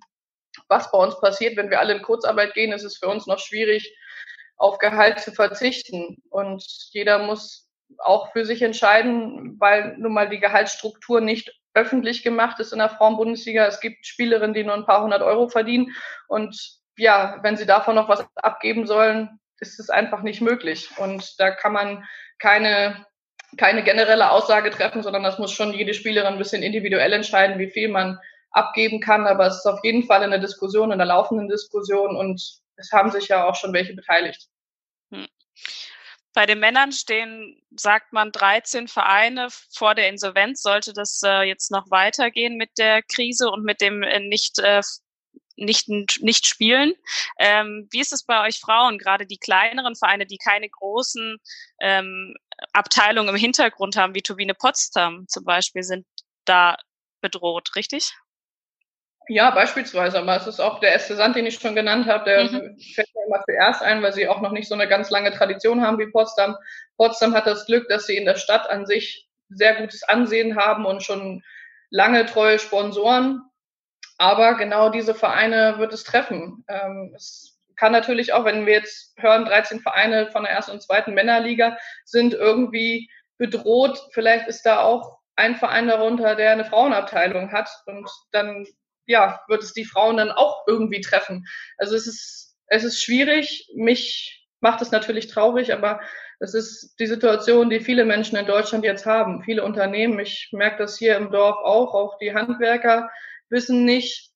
was 0.68 0.92
bei 0.92 0.98
uns 0.98 1.20
passiert. 1.20 1.58
Wenn 1.58 1.70
wir 1.70 1.80
alle 1.80 1.96
in 1.96 2.02
Kurzarbeit 2.02 2.54
gehen, 2.54 2.72
ist 2.72 2.84
es 2.84 2.98
für 2.98 3.08
uns 3.08 3.28
noch 3.28 3.40
schwierig, 3.40 3.96
auf 4.56 4.78
Gehalt 4.78 5.20
zu 5.20 5.32
verzichten. 5.32 6.22
Und 6.30 6.64
jeder 6.92 7.20
muss 7.20 7.68
auch 7.98 8.32
für 8.32 8.46
sich 8.46 8.62
entscheiden, 8.62 9.60
weil 9.60 9.98
nun 9.98 10.14
mal 10.14 10.30
die 10.30 10.40
Gehaltsstruktur 10.40 11.22
nicht 11.22 11.52
öffentlich 11.74 12.24
gemacht 12.24 12.60
ist 12.60 12.72
in 12.72 12.80
der 12.80 12.90
Frauenbundesliga. 12.90 13.66
Es 13.66 13.80
gibt 13.80 14.06
Spielerinnen, 14.06 14.54
die 14.54 14.64
nur 14.64 14.76
ein 14.76 14.86
paar 14.86 15.04
hundert 15.04 15.22
Euro 15.22 15.50
verdienen. 15.50 15.96
Und 16.28 16.80
ja, 16.98 17.40
wenn 17.42 17.58
sie 17.58 17.66
davon 17.66 17.96
noch 17.96 18.10
was 18.10 18.26
abgeben 18.36 18.88
sollen, 18.88 19.40
ist 19.60 19.80
es 19.80 19.90
einfach 19.90 20.22
nicht 20.22 20.42
möglich. 20.42 20.90
Und 20.98 21.40
da 21.40 21.52
kann 21.52 21.74
man 21.74 22.06
keine 22.40 23.06
keine 23.58 23.84
generelle 23.84 24.32
Aussage 24.32 24.70
treffen, 24.70 25.04
sondern 25.04 25.24
das 25.24 25.40
muss 25.40 25.52
schon 25.52 25.74
jede 25.74 25.94
Spielerin 25.94 26.34
ein 26.34 26.38
bisschen 26.38 26.64
individuell 26.64 27.14
entscheiden, 27.14 27.60
wie 27.60 27.70
viel 27.70 27.90
man 27.90 28.20
abgeben 28.52 29.00
kann. 29.00 29.28
Aber 29.28 29.48
es 29.48 29.58
ist 29.58 29.66
auf 29.66 29.80
jeden 29.84 30.04
Fall 30.04 30.24
in 30.24 30.32
der 30.32 30.40
Diskussion, 30.40 30.92
in 30.92 31.00
der 31.00 31.08
laufenden 31.08 31.48
Diskussion 31.48 32.16
und 32.16 32.60
es 32.76 32.92
haben 32.92 33.12
sich 33.12 33.28
ja 33.28 33.46
auch 33.46 33.56
schon 33.56 33.74
welche 33.74 33.94
beteiligt. 33.94 34.48
Hm. 35.12 35.28
Bei 36.34 36.46
den 36.46 36.60
Männern 36.60 36.92
stehen, 36.92 37.62
sagt 37.76 38.14
man, 38.14 38.32
13 38.32 38.88
Vereine 38.88 39.48
vor 39.74 39.96
der 39.96 40.10
Insolvenz. 40.10 40.62
Sollte 40.62 40.94
das 40.94 41.22
äh, 41.26 41.42
jetzt 41.42 41.72
noch 41.72 41.90
weitergehen 41.90 42.56
mit 42.56 42.70
der 42.78 43.02
Krise 43.02 43.50
und 43.50 43.64
mit 43.64 43.82
dem 43.82 44.04
äh, 44.04 44.20
nicht 44.20 44.60
äh, 44.60 44.82
nicht, 45.60 45.90
nicht 45.90 46.48
spielen. 46.48 46.94
Ähm, 47.38 47.88
wie 47.92 48.02
ist 48.02 48.14
es 48.14 48.24
bei 48.24 48.46
euch 48.48 48.60
Frauen, 48.60 48.98
gerade 48.98 49.26
die 49.26 49.38
kleineren 49.38 49.96
Vereine, 49.96 50.26
die 50.26 50.38
keine 50.38 50.70
großen 50.70 51.38
ähm, 51.82 52.36
Abteilungen 52.74 53.30
im 53.30 53.36
Hintergrund 53.36 53.96
haben, 53.96 54.16
wie 54.16 54.22
Turbine 54.22 54.54
Potsdam 54.54 55.26
zum 55.28 55.44
Beispiel, 55.44 55.84
sind 55.84 56.06
da 56.46 56.78
bedroht, 57.22 57.76
richtig? 57.76 58.14
Ja, 59.32 59.52
beispielsweise, 59.52 60.18
aber 60.18 60.36
es 60.38 60.48
ist 60.48 60.60
auch 60.60 60.80
der 60.80 60.98
SC 60.98 61.16
Sand, 61.16 61.36
den 61.36 61.46
ich 61.46 61.60
schon 61.60 61.76
genannt 61.76 62.08
habe, 62.08 62.26
der 62.26 62.46
mhm. 62.46 62.80
fällt 62.96 63.08
mir 63.14 63.26
immer 63.28 63.44
zuerst 63.46 63.84
ein, 63.84 64.02
weil 64.02 64.12
sie 64.12 64.28
auch 64.28 64.42
noch 64.42 64.52
nicht 64.52 64.68
so 64.68 64.74
eine 64.74 64.88
ganz 64.88 65.12
lange 65.12 65.32
Tradition 65.32 65.82
haben 65.82 66.00
wie 66.00 66.10
Potsdam. 66.10 66.58
Potsdam 66.98 67.36
hat 67.36 67.46
das 67.46 67.68
Glück, 67.68 67.88
dass 67.90 68.08
sie 68.08 68.18
in 68.18 68.26
der 68.26 68.38
Stadt 68.38 68.68
an 68.68 68.88
sich 68.88 69.30
sehr 69.50 69.76
gutes 69.76 70.02
Ansehen 70.02 70.56
haben 70.56 70.86
und 70.86 71.04
schon 71.04 71.44
lange 71.92 72.26
treue 72.26 72.58
Sponsoren 72.58 73.44
aber 74.20 74.56
genau 74.56 74.90
diese 74.90 75.16
Vereine 75.16 75.80
wird 75.80 75.94
es 75.94 76.04
treffen. 76.04 76.66
Ähm, 76.68 77.14
es 77.16 77.58
kann 77.78 77.94
natürlich 77.94 78.34
auch, 78.34 78.44
wenn 78.44 78.66
wir 78.66 78.74
jetzt 78.74 79.18
hören, 79.18 79.46
13 79.46 79.80
Vereine 79.80 80.30
von 80.30 80.44
der 80.44 80.52
ersten 80.52 80.74
und 80.74 80.84
zweiten 80.84 81.14
Männerliga 81.14 81.78
sind 82.04 82.34
irgendwie 82.34 83.10
bedroht. 83.38 83.98
Vielleicht 84.12 84.48
ist 84.50 84.64
da 84.66 84.82
auch 84.82 85.20
ein 85.38 85.56
Verein 85.56 85.88
darunter, 85.88 86.36
der 86.36 86.52
eine 86.52 86.66
Frauenabteilung 86.66 87.54
hat 87.54 87.70
und 87.86 88.10
dann 88.34 88.68
ja, 89.06 89.40
wird 89.48 89.64
es 89.64 89.72
die 89.74 89.86
Frauen 89.86 90.18
dann 90.18 90.32
auch 90.32 90.68
irgendwie 90.68 91.00
treffen. 91.00 91.48
Also 91.78 91.96
es 91.96 92.06
ist, 92.06 92.58
es 92.68 92.84
ist 92.84 93.02
schwierig. 93.02 93.72
Mich 93.74 94.46
macht 94.60 94.82
es 94.82 94.92
natürlich 94.92 95.28
traurig, 95.28 95.74
aber 95.74 96.02
es 96.42 96.54
ist 96.54 96.96
die 97.00 97.08
Situation, 97.08 97.70
die 97.70 97.80
viele 97.80 98.04
Menschen 98.04 98.38
in 98.38 98.46
Deutschland 98.46 98.84
jetzt 98.84 99.06
haben. 99.06 99.44
Viele 99.44 99.64
Unternehmen, 99.64 100.20
ich 100.20 100.50
merke 100.52 100.80
das 100.80 100.98
hier 100.98 101.16
im 101.16 101.32
Dorf 101.32 101.56
auch, 101.64 101.94
auch 101.94 102.18
die 102.18 102.34
Handwerker 102.34 103.10
wissen 103.50 103.86
nicht, 103.86 104.30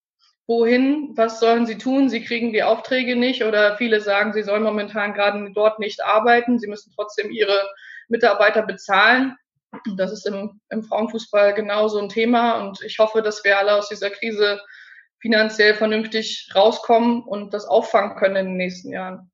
wohin, 0.48 1.14
was 1.16 1.40
sollen 1.40 1.66
sie 1.66 1.78
tun, 1.78 2.10
sie 2.10 2.24
kriegen 2.24 2.52
die 2.52 2.64
Aufträge 2.64 3.16
nicht 3.16 3.44
oder 3.44 3.78
viele 3.78 4.02
sagen, 4.02 4.34
sie 4.34 4.44
sollen 4.44 4.64
momentan 4.64 5.14
gerade 5.14 5.52
dort 5.54 5.80
nicht 5.80 6.04
arbeiten, 6.04 6.60
sie 6.60 6.68
müssen 6.68 6.92
trotzdem 6.96 7.32
ihre 7.32 7.70
Mitarbeiter 8.10 8.64
bezahlen. 8.64 9.38
Das 9.96 10.12
ist 10.12 10.28
im, 10.28 10.60
im 10.70 10.84
Frauenfußball 10.84 11.54
genauso 11.54 12.00
ein 12.00 12.10
Thema 12.10 12.62
und 12.62 12.82
ich 12.84 13.00
hoffe, 13.00 13.22
dass 13.22 13.44
wir 13.44 13.58
alle 13.58 13.76
aus 13.76 13.90
dieser 13.90 14.10
Krise 14.10 14.62
finanziell 15.20 15.74
vernünftig 15.74 16.50
rauskommen 16.54 17.24
und 17.24 17.54
das 17.54 17.66
auffangen 17.66 18.18
können 18.18 18.36
in 18.36 18.46
den 18.48 18.58
nächsten 18.58 18.92
Jahren. 18.92 19.32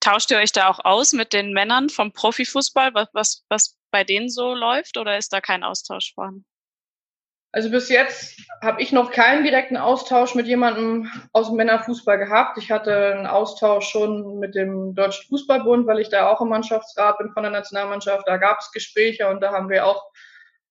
Tauscht 0.00 0.30
ihr 0.30 0.38
euch 0.38 0.52
da 0.52 0.68
auch 0.68 0.84
aus 0.84 1.12
mit 1.12 1.32
den 1.32 1.52
Männern 1.52 1.88
vom 1.88 2.12
Profifußball, 2.12 2.92
was, 2.92 3.08
was, 3.12 3.44
was 3.48 3.78
bei 3.90 4.04
denen 4.04 4.28
so 4.28 4.54
läuft 4.54 4.98
oder 4.98 5.16
ist 5.16 5.32
da 5.32 5.40
kein 5.40 5.62
Austausch 5.62 6.12
vorhanden? 6.14 6.44
Also 7.54 7.70
bis 7.70 7.90
jetzt 7.90 8.40
habe 8.62 8.80
ich 8.80 8.92
noch 8.92 9.10
keinen 9.10 9.44
direkten 9.44 9.76
Austausch 9.76 10.34
mit 10.34 10.46
jemandem 10.46 11.10
aus 11.32 11.48
dem 11.48 11.56
Männerfußball 11.56 12.16
gehabt. 12.16 12.56
Ich 12.56 12.70
hatte 12.70 13.12
einen 13.12 13.26
Austausch 13.26 13.90
schon 13.90 14.38
mit 14.38 14.54
dem 14.54 14.94
Deutschen 14.94 15.28
Fußballbund, 15.28 15.86
weil 15.86 15.98
ich 15.98 16.08
da 16.08 16.30
auch 16.30 16.40
im 16.40 16.48
Mannschaftsrat 16.48 17.18
bin 17.18 17.30
von 17.32 17.42
der 17.42 17.52
Nationalmannschaft. 17.52 18.26
Da 18.26 18.38
gab 18.38 18.60
es 18.60 18.72
Gespräche 18.72 19.28
und 19.28 19.40
da 19.42 19.52
haben 19.52 19.68
wir 19.68 19.84
auch 19.84 20.02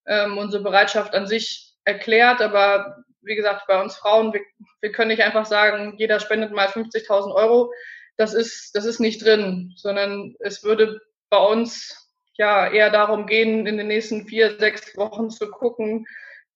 ähm, 0.07 0.39
unsere 0.39 0.63
Bereitschaft 0.63 1.13
an 1.13 1.27
sich 1.27 1.75
erklärt. 1.85 2.41
Aber 2.41 3.03
wie 3.21 3.35
gesagt, 3.35 3.67
bei 3.67 3.79
uns 3.79 3.95
Frauen, 3.95 4.33
wir, 4.33 4.41
wir 4.81 4.91
können 4.91 5.09
nicht 5.09 5.21
einfach 5.21 5.45
sagen, 5.45 5.93
jeder 5.97 6.19
spendet 6.19 6.51
mal 6.51 6.67
50.000 6.67 7.31
Euro. 7.31 7.71
Das 8.17 8.33
ist, 8.33 8.71
das 8.73 8.85
ist 8.85 8.99
nicht 8.99 9.23
drin, 9.23 9.71
sondern 9.75 10.35
es 10.39 10.63
würde 10.63 10.99
bei 11.29 11.37
uns 11.37 12.09
ja 12.33 12.67
eher 12.67 12.89
darum 12.89 13.27
gehen, 13.27 13.67
in 13.67 13.77
den 13.77 13.87
nächsten 13.87 14.25
vier, 14.25 14.57
sechs 14.57 14.97
Wochen 14.97 15.29
zu 15.29 15.47
gucken, 15.51 16.07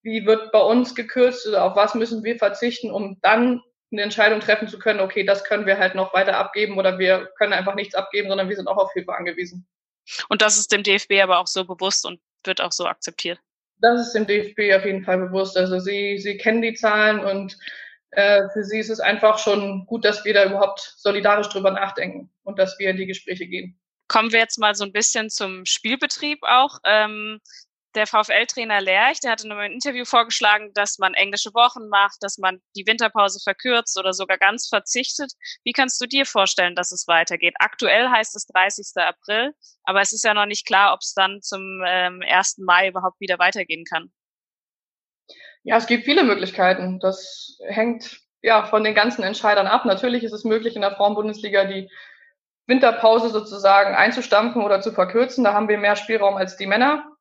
wie 0.06 0.24
wird 0.24 0.52
bei 0.52 0.60
uns 0.60 0.94
gekürzt 0.94 1.46
oder 1.48 1.64
auf 1.64 1.74
was 1.74 1.94
müssen 1.94 2.22
wir 2.22 2.38
verzichten, 2.38 2.92
um 2.92 3.18
dann 3.22 3.60
eine 3.90 4.02
Entscheidung 4.02 4.40
treffen 4.40 4.68
zu 4.68 4.78
können, 4.78 5.00
okay, 5.00 5.24
das 5.24 5.42
können 5.44 5.66
wir 5.66 5.78
halt 5.78 5.96
noch 5.96 6.14
weiter 6.14 6.36
abgeben 6.36 6.78
oder 6.78 6.98
wir 6.98 7.28
können 7.36 7.52
einfach 7.52 7.74
nichts 7.74 7.94
abgeben, 7.94 8.28
sondern 8.28 8.48
wir 8.48 8.56
sind 8.56 8.68
auch 8.68 8.76
auf 8.76 8.92
Hilfe 8.92 9.14
angewiesen. 9.14 9.66
Und 10.28 10.42
das 10.42 10.58
ist 10.58 10.70
dem 10.70 10.84
DFB 10.84 11.14
aber 11.22 11.40
auch 11.40 11.48
so 11.48 11.64
bewusst 11.64 12.06
und 12.06 12.20
wird 12.44 12.60
auch 12.60 12.70
so 12.70 12.86
akzeptiert. 12.86 13.40
Das 13.78 14.00
ist 14.00 14.12
dem 14.12 14.26
DFB 14.26 14.76
auf 14.76 14.84
jeden 14.84 15.04
Fall 15.04 15.18
bewusst. 15.18 15.56
Also 15.56 15.80
sie, 15.80 16.18
sie 16.18 16.36
kennen 16.36 16.62
die 16.62 16.74
Zahlen 16.74 17.20
und 17.20 17.58
äh, 18.12 18.48
für 18.52 18.62
sie 18.62 18.78
ist 18.78 18.90
es 18.90 19.00
einfach 19.00 19.38
schon 19.38 19.86
gut, 19.86 20.04
dass 20.04 20.24
wir 20.24 20.34
da 20.34 20.44
überhaupt 20.44 20.94
solidarisch 20.96 21.48
drüber 21.48 21.72
nachdenken 21.72 22.30
und 22.44 22.60
dass 22.60 22.78
wir 22.78 22.90
in 22.90 22.96
die 22.96 23.06
Gespräche 23.06 23.46
gehen. 23.46 23.78
Kommen 24.08 24.30
wir 24.30 24.38
jetzt 24.38 24.58
mal 24.58 24.76
so 24.76 24.84
ein 24.84 24.92
bisschen 24.92 25.30
zum 25.30 25.66
Spielbetrieb 25.66 26.38
auch. 26.42 26.78
Ähm, 26.84 27.40
der 27.96 28.06
VfL-Trainer 28.06 28.80
Lerch, 28.80 29.20
der 29.20 29.32
hatte 29.32 29.46
in 29.46 29.52
einem 29.52 29.72
Interview 29.72 30.04
vorgeschlagen, 30.04 30.72
dass 30.74 30.98
man 30.98 31.14
englische 31.14 31.54
Wochen 31.54 31.88
macht, 31.88 32.18
dass 32.20 32.38
man 32.38 32.60
die 32.76 32.86
Winterpause 32.86 33.40
verkürzt 33.42 33.98
oder 33.98 34.12
sogar 34.12 34.38
ganz 34.38 34.68
verzichtet. 34.68 35.32
Wie 35.64 35.72
kannst 35.72 36.00
du 36.00 36.06
dir 36.06 36.26
vorstellen, 36.26 36.74
dass 36.74 36.92
es 36.92 37.08
weitergeht? 37.08 37.54
Aktuell 37.58 38.08
heißt 38.08 38.36
es 38.36 38.46
30. 38.46 38.86
April, 38.96 39.52
aber 39.84 40.02
es 40.02 40.12
ist 40.12 40.24
ja 40.24 40.34
noch 40.34 40.46
nicht 40.46 40.66
klar, 40.66 40.92
ob 40.92 41.00
es 41.00 41.14
dann 41.14 41.40
zum 41.42 41.82
ähm, 41.86 42.22
1. 42.28 42.58
Mai 42.58 42.88
überhaupt 42.88 43.18
wieder 43.18 43.38
weitergehen 43.38 43.84
kann. 43.84 44.12
Ja, 45.64 45.78
es 45.78 45.86
gibt 45.86 46.04
viele 46.04 46.22
Möglichkeiten. 46.22 47.00
Das 47.00 47.58
hängt 47.66 48.20
ja 48.42 48.66
von 48.66 48.84
den 48.84 48.94
ganzen 48.94 49.24
Entscheidern 49.24 49.66
ab. 49.66 49.84
Natürlich 49.84 50.22
ist 50.22 50.32
es 50.32 50.44
möglich, 50.44 50.76
in 50.76 50.82
der 50.82 50.94
Frauenbundesliga 50.94 51.64
die 51.64 51.90
Winterpause 52.66 53.30
sozusagen 53.30 53.94
einzustampfen 53.94 54.62
oder 54.62 54.80
zu 54.80 54.92
verkürzen. 54.92 55.44
Da 55.44 55.54
haben 55.54 55.68
wir 55.68 55.78
mehr 55.78 55.96
Spielraum 55.96 56.36
als 56.36 56.56
die 56.56 56.66
Männer 56.66 57.15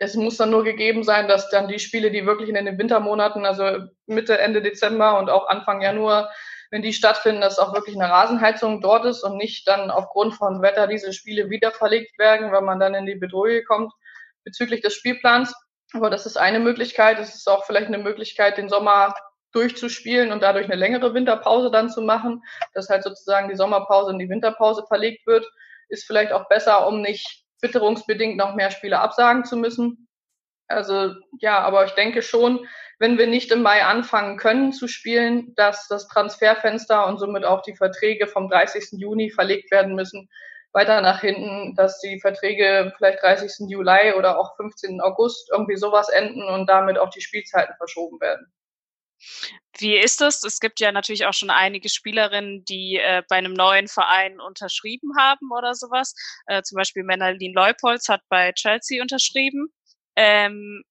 es 0.00 0.14
muss 0.14 0.38
dann 0.38 0.50
nur 0.50 0.64
gegeben 0.64 1.04
sein, 1.04 1.28
dass 1.28 1.50
dann 1.50 1.68
die 1.68 1.78
Spiele, 1.78 2.10
die 2.10 2.24
wirklich 2.24 2.48
in 2.48 2.54
den 2.54 2.78
Wintermonaten, 2.78 3.44
also 3.44 3.86
Mitte, 4.06 4.38
Ende 4.38 4.62
Dezember 4.62 5.18
und 5.18 5.28
auch 5.28 5.46
Anfang 5.48 5.82
Januar, 5.82 6.30
wenn 6.70 6.80
die 6.80 6.94
stattfinden, 6.94 7.42
dass 7.42 7.58
auch 7.58 7.74
wirklich 7.74 7.96
eine 7.96 8.10
Rasenheizung 8.10 8.80
dort 8.80 9.04
ist 9.04 9.22
und 9.22 9.36
nicht 9.36 9.68
dann 9.68 9.90
aufgrund 9.90 10.34
von 10.34 10.62
Wetter 10.62 10.86
diese 10.86 11.12
Spiele 11.12 11.50
wieder 11.50 11.70
verlegt 11.70 12.18
werden, 12.18 12.50
weil 12.50 12.62
man 12.62 12.80
dann 12.80 12.94
in 12.94 13.04
die 13.04 13.14
Bedrohung 13.14 13.62
kommt 13.68 13.92
bezüglich 14.42 14.80
des 14.80 14.94
Spielplans. 14.94 15.54
Aber 15.92 16.08
das 16.08 16.24
ist 16.24 16.38
eine 16.38 16.60
Möglichkeit. 16.60 17.18
Es 17.18 17.34
ist 17.34 17.48
auch 17.48 17.66
vielleicht 17.66 17.88
eine 17.88 17.98
Möglichkeit, 17.98 18.56
den 18.56 18.70
Sommer 18.70 19.14
durchzuspielen 19.52 20.32
und 20.32 20.42
dadurch 20.42 20.64
eine 20.64 20.76
längere 20.76 21.12
Winterpause 21.12 21.70
dann 21.70 21.90
zu 21.90 22.00
machen, 22.00 22.42
dass 22.72 22.88
halt 22.88 23.02
sozusagen 23.02 23.50
die 23.50 23.56
Sommerpause 23.56 24.12
in 24.12 24.18
die 24.18 24.30
Winterpause 24.30 24.84
verlegt 24.88 25.26
wird, 25.26 25.46
ist 25.90 26.06
vielleicht 26.06 26.32
auch 26.32 26.48
besser, 26.48 26.86
um 26.86 27.02
nicht 27.02 27.39
witterungsbedingt 27.62 28.36
noch 28.36 28.54
mehr 28.54 28.70
Spiele 28.70 29.00
absagen 29.00 29.44
zu 29.44 29.56
müssen. 29.56 30.08
Also 30.68 31.14
ja, 31.40 31.58
aber 31.60 31.84
ich 31.84 31.92
denke 31.92 32.22
schon, 32.22 32.66
wenn 33.00 33.18
wir 33.18 33.26
nicht 33.26 33.50
im 33.50 33.62
Mai 33.62 33.84
anfangen 33.84 34.36
können 34.36 34.72
zu 34.72 34.86
spielen, 34.86 35.54
dass 35.56 35.88
das 35.88 36.06
Transferfenster 36.06 37.06
und 37.06 37.18
somit 37.18 37.44
auch 37.44 37.62
die 37.62 37.74
Verträge 37.74 38.26
vom 38.26 38.48
30. 38.48 39.00
Juni 39.00 39.30
verlegt 39.30 39.70
werden 39.70 39.94
müssen, 39.94 40.28
weiter 40.72 41.00
nach 41.00 41.20
hinten, 41.20 41.74
dass 41.74 41.98
die 42.00 42.20
Verträge 42.20 42.92
vielleicht 42.96 43.22
30. 43.22 43.68
Juli 43.68 44.12
oder 44.16 44.38
auch 44.38 44.54
15. 44.56 45.00
August 45.00 45.50
irgendwie 45.50 45.76
sowas 45.76 46.08
enden 46.08 46.44
und 46.44 46.68
damit 46.68 46.98
auch 46.98 47.10
die 47.10 47.20
Spielzeiten 47.20 47.74
verschoben 47.76 48.20
werden. 48.20 48.52
Wie 49.78 49.96
ist 49.96 50.20
es? 50.20 50.42
Es 50.44 50.60
gibt 50.60 50.80
ja 50.80 50.92
natürlich 50.92 51.26
auch 51.26 51.32
schon 51.32 51.50
einige 51.50 51.88
Spielerinnen, 51.88 52.64
die 52.64 52.96
äh, 52.96 53.22
bei 53.28 53.36
einem 53.36 53.52
neuen 53.52 53.88
Verein 53.88 54.40
unterschrieben 54.40 55.12
haben 55.18 55.50
oder 55.56 55.74
sowas. 55.74 56.14
Äh, 56.46 56.62
zum 56.62 56.76
Beispiel 56.76 57.04
Menalin 57.04 57.54
Leupolz 57.54 58.08
hat 58.08 58.22
bei 58.28 58.52
Chelsea 58.52 59.00
unterschrieben. 59.00 59.68
Ähm, 60.16 60.82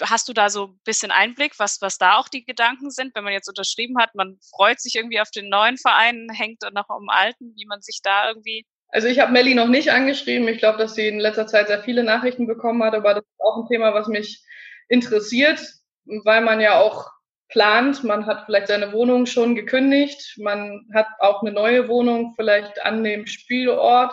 hast 0.00 0.28
du 0.28 0.32
da 0.32 0.48
so 0.48 0.68
ein 0.68 0.80
bisschen 0.84 1.10
Einblick, 1.10 1.58
was, 1.58 1.80
was 1.80 1.98
da 1.98 2.16
auch 2.16 2.28
die 2.28 2.44
Gedanken 2.44 2.90
sind, 2.90 3.14
wenn 3.14 3.24
man 3.24 3.32
jetzt 3.32 3.48
unterschrieben 3.48 3.98
hat? 3.98 4.14
Man 4.14 4.38
freut 4.56 4.80
sich 4.80 4.94
irgendwie 4.94 5.20
auf 5.20 5.30
den 5.30 5.48
neuen 5.48 5.76
Verein, 5.76 6.28
hängt 6.32 6.62
noch 6.72 6.88
am 6.88 7.08
alten, 7.08 7.54
wie 7.56 7.66
man 7.66 7.82
sich 7.82 8.00
da 8.02 8.28
irgendwie. 8.28 8.64
Also 8.88 9.08
ich 9.08 9.18
habe 9.18 9.32
Melli 9.32 9.54
noch 9.54 9.68
nicht 9.68 9.90
angeschrieben. 9.90 10.48
Ich 10.48 10.58
glaube, 10.58 10.78
dass 10.78 10.94
sie 10.94 11.08
in 11.08 11.18
letzter 11.18 11.46
Zeit 11.46 11.66
sehr 11.66 11.82
viele 11.82 12.04
Nachrichten 12.04 12.46
bekommen 12.46 12.82
hat, 12.82 12.94
aber 12.94 13.14
das 13.14 13.24
ist 13.24 13.40
auch 13.40 13.58
ein 13.58 13.68
Thema, 13.68 13.92
was 13.92 14.06
mich 14.06 14.42
interessiert, 14.88 15.60
weil 16.04 16.42
man 16.42 16.60
ja 16.60 16.80
auch 16.80 17.10
plant. 17.54 18.02
Man 18.02 18.26
hat 18.26 18.44
vielleicht 18.44 18.66
seine 18.66 18.92
Wohnung 18.92 19.26
schon 19.26 19.54
gekündigt. 19.54 20.36
Man 20.38 20.86
hat 20.92 21.06
auch 21.20 21.40
eine 21.40 21.52
neue 21.52 21.88
Wohnung 21.88 22.34
vielleicht 22.34 22.84
an 22.84 23.02
dem 23.04 23.26
Spielort. 23.26 24.12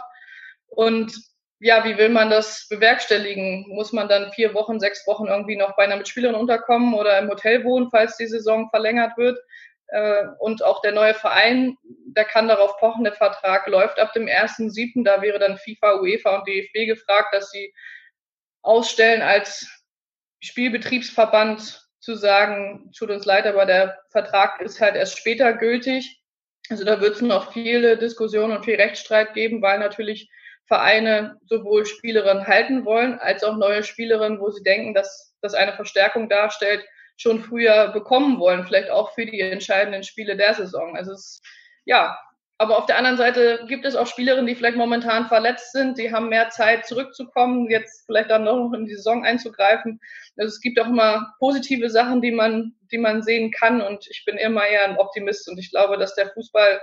Und 0.68 1.12
ja, 1.60 1.84
wie 1.84 1.98
will 1.98 2.10
man 2.10 2.30
das 2.30 2.68
bewerkstelligen? 2.70 3.66
Muss 3.68 3.94
man 3.94 4.08
dann 4.08 4.32
vier 4.32 4.54
Wochen, 4.54 4.80
sechs 4.80 5.06
Wochen 5.08 5.26
irgendwie 5.26 5.56
noch 5.56 5.76
bei 5.76 5.84
einer 5.84 5.98
Mitspielerin 5.98 6.36
unterkommen 6.36 6.94
oder 6.94 7.18
im 7.18 7.30
Hotel 7.30 7.64
wohnen, 7.64 7.90
falls 7.90 8.16
die 8.16 8.28
Saison 8.28 8.70
verlängert 8.70 9.18
wird? 9.18 9.40
Äh, 9.88 10.28
und 10.38 10.64
auch 10.64 10.82
der 10.82 10.92
neue 10.92 11.16
Verein, 11.16 11.76
der 11.84 12.26
kann 12.26 12.48
darauf 12.48 12.78
pochen, 12.78 13.04
der 13.04 13.14
Vertrag 13.14 13.66
läuft 13.68 14.00
ab 14.00 14.14
dem 14.14 14.28
1.7. 14.28 15.04
Da 15.04 15.22
wäre 15.24 15.40
dann 15.40 15.58
FIFA, 15.58 16.00
UEFA 16.00 16.36
und 16.38 16.48
DFB 16.48 16.86
gefragt, 16.86 17.34
dass 17.34 17.50
sie 17.50 17.74
ausstellen 18.62 19.24
als 19.24 19.68
Spielbetriebsverband 20.42 21.91
zu 22.02 22.16
sagen, 22.16 22.92
tut 22.98 23.12
uns 23.12 23.26
leid, 23.26 23.46
aber 23.46 23.66
der 23.66 23.98
Vertrag 24.10 24.60
ist 24.60 24.82
halt 24.82 24.96
erst 24.96 25.18
später 25.18 25.54
gültig. 25.54 26.22
Also 26.70 26.84
da 26.84 27.00
wird 27.00 27.16
es 27.16 27.22
noch 27.22 27.54
viele 27.54 27.98
Diskussionen 27.98 28.58
und 28.58 28.66
viel 28.66 28.76
Rechtsstreit 28.76 29.34
geben, 29.34 29.62
weil 29.62 29.80
natürlich 29.80 30.30
Vereine 30.66 31.38
sowohl 31.46 31.86
Spielerinnen 31.86 32.48
halten 32.48 32.86
wollen, 32.86 33.20
als 33.20 33.44
auch 33.44 33.58
neue 33.58 33.84
Spielerinnen, 33.84 34.40
wo 34.40 34.50
sie 34.50 34.64
denken, 34.64 34.94
dass 34.94 35.36
das 35.42 35.54
eine 35.54 35.74
Verstärkung 35.74 36.30
darstellt, 36.30 36.84
schon 37.18 37.42
früher 37.42 37.90
bekommen 37.90 38.40
wollen, 38.40 38.66
vielleicht 38.66 38.90
auch 38.90 39.14
für 39.14 39.26
die 39.26 39.40
entscheidenden 39.42 40.04
Spiele 40.04 40.36
der 40.38 40.54
Saison. 40.56 40.96
Also 40.96 41.12
es, 41.12 41.42
ja, 41.86 42.18
aber 42.62 42.78
auf 42.78 42.86
der 42.86 43.00
anderen 43.00 43.18
Seite 43.18 43.66
gibt 43.68 43.86
es 43.86 43.96
auch 43.96 44.06
Spielerinnen, 44.06 44.46
die 44.46 44.54
vielleicht 44.54 44.78
momentan 44.78 45.28
verletzt 45.28 45.72
sind, 45.72 45.98
die 45.98 46.14
haben 46.14 46.30
mehr 46.30 46.50
Zeit 46.50 46.86
zurückzukommen, 46.86 47.72
jetzt 47.72 48.06
vielleicht 48.06 48.30
dann 48.30 48.44
noch 48.44 48.72
in 48.74 48.86
die 48.86 48.94
Saison 48.94 49.26
einzugreifen. 49.26 50.00
Also 50.38 50.50
es 50.50 50.62
gibt 50.62 50.80
auch 50.80 50.86
immer 50.86 51.34
positive 51.40 51.90
Sachen, 51.90 52.22
die 52.22 52.30
man, 52.32 52.76
die 52.92 53.00
man 53.00 53.24
sehen 53.24 53.50
kann 53.50 53.82
und 53.82 54.06
ich 54.12 54.26
bin 54.26 54.38
immer 54.38 54.64
eher 54.64 54.88
ein 54.88 55.00
Optimist 55.00 55.50
und 55.50 55.58
ich 55.58 55.72
glaube, 55.72 55.98
dass 55.98 56.14
der 56.14 56.30
Fußball 56.30 56.80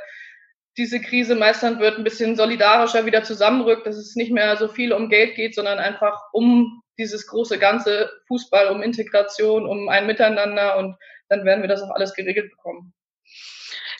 diese 0.76 1.00
Krise 1.00 1.36
meistern 1.36 1.78
wird, 1.78 1.96
ein 1.96 2.02
bisschen 2.02 2.34
solidarischer 2.34 3.06
wieder 3.06 3.22
zusammenrückt, 3.22 3.86
dass 3.86 3.96
es 3.96 4.16
nicht 4.16 4.32
mehr 4.32 4.56
so 4.56 4.66
viel 4.66 4.92
um 4.92 5.08
Geld 5.08 5.36
geht, 5.36 5.54
sondern 5.54 5.78
einfach 5.78 6.20
um 6.32 6.82
dieses 6.98 7.28
große 7.28 7.56
ganze 7.56 8.10
Fußball, 8.26 8.66
um 8.70 8.82
Integration, 8.82 9.64
um 9.64 9.88
ein 9.88 10.08
Miteinander 10.08 10.76
und 10.76 10.96
dann 11.28 11.44
werden 11.44 11.62
wir 11.62 11.68
das 11.68 11.82
auch 11.82 11.90
alles 11.90 12.14
geregelt 12.14 12.50
bekommen. 12.50 12.92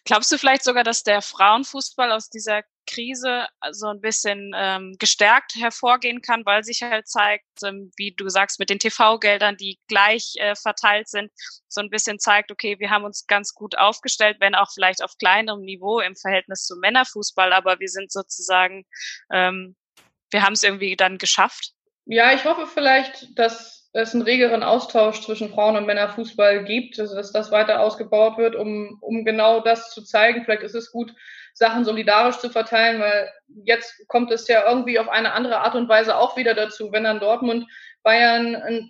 Glaubst 0.09 0.33
du 0.33 0.39
vielleicht 0.39 0.65
sogar, 0.65 0.85
dass 0.85 1.03
der 1.03 1.21
Frauenfußball 1.21 2.13
aus 2.13 2.31
dieser 2.31 2.63
Krise 2.87 3.47
so 3.73 3.89
ein 3.89 4.01
bisschen 4.01 4.53
ähm, 4.57 4.97
gestärkt 4.99 5.55
hervorgehen 5.55 6.23
kann, 6.23 6.47
weil 6.47 6.65
sich 6.65 6.81
halt 6.81 7.07
zeigt, 7.07 7.45
ähm, 7.63 7.93
wie 7.99 8.15
du 8.17 8.27
sagst, 8.31 8.59
mit 8.59 8.71
den 8.71 8.79
TV-Geldern, 8.79 9.59
die 9.59 9.79
gleich 9.87 10.33
äh, 10.37 10.55
verteilt 10.55 11.09
sind, 11.09 11.31
so 11.69 11.83
ein 11.83 11.91
bisschen 11.91 12.19
zeigt, 12.19 12.51
okay, 12.51 12.79
wir 12.79 12.89
haben 12.89 13.05
uns 13.05 13.27
ganz 13.27 13.53
gut 13.53 13.77
aufgestellt, 13.77 14.39
wenn 14.41 14.55
auch 14.55 14.71
vielleicht 14.73 15.05
auf 15.05 15.19
kleinerem 15.19 15.61
Niveau 15.61 16.01
im 16.01 16.17
Verhältnis 16.17 16.65
zum 16.65 16.79
Männerfußball, 16.79 17.53
aber 17.53 17.79
wir 17.79 17.89
sind 17.89 18.11
sozusagen, 18.11 18.87
ähm, 19.31 19.77
wir 20.31 20.43
haben 20.43 20.55
es 20.55 20.63
irgendwie 20.63 20.97
dann 20.97 21.19
geschafft. 21.19 21.73
Ja, 22.07 22.33
ich 22.33 22.47
hoffe 22.47 22.67
vielleicht, 22.67 23.39
dass 23.39 23.78
es 23.93 24.15
einen 24.15 24.23
regeren 24.23 24.63
Austausch 24.63 25.23
zwischen 25.23 25.51
Frauen- 25.51 25.77
und 25.77 25.87
Männerfußball 25.87 26.65
gibt, 26.65 27.01
also 27.01 27.15
dass 27.15 27.33
das 27.33 27.51
weiter 27.51 27.81
ausgebaut 27.81 28.37
wird, 28.37 28.55
um, 28.55 28.99
um 29.01 29.25
genau 29.25 29.61
das 29.61 29.91
zu 29.91 30.03
zeigen. 30.03 30.45
Vielleicht 30.45 30.63
ist 30.63 30.75
es 30.75 30.93
gut, 30.93 31.13
Sachen 31.55 31.85
solidarisch 31.85 32.39
zu 32.39 32.51
verteilen, 32.51 33.01
weil 33.01 33.31
jetzt 33.65 34.07
kommt 34.07 34.31
es 34.31 34.47
ja 34.47 34.69
irgendwie 34.69 34.99
auf 34.99 35.09
eine 35.09 35.33
andere 35.33 35.59
Art 35.59 35.75
und 35.75 35.89
Weise 35.89 36.17
auch 36.17 36.37
wieder 36.37 36.55
dazu, 36.55 36.93
wenn 36.93 37.05
dann 37.05 37.21
Dortmund, 37.21 37.67
Bayern, 38.03 38.89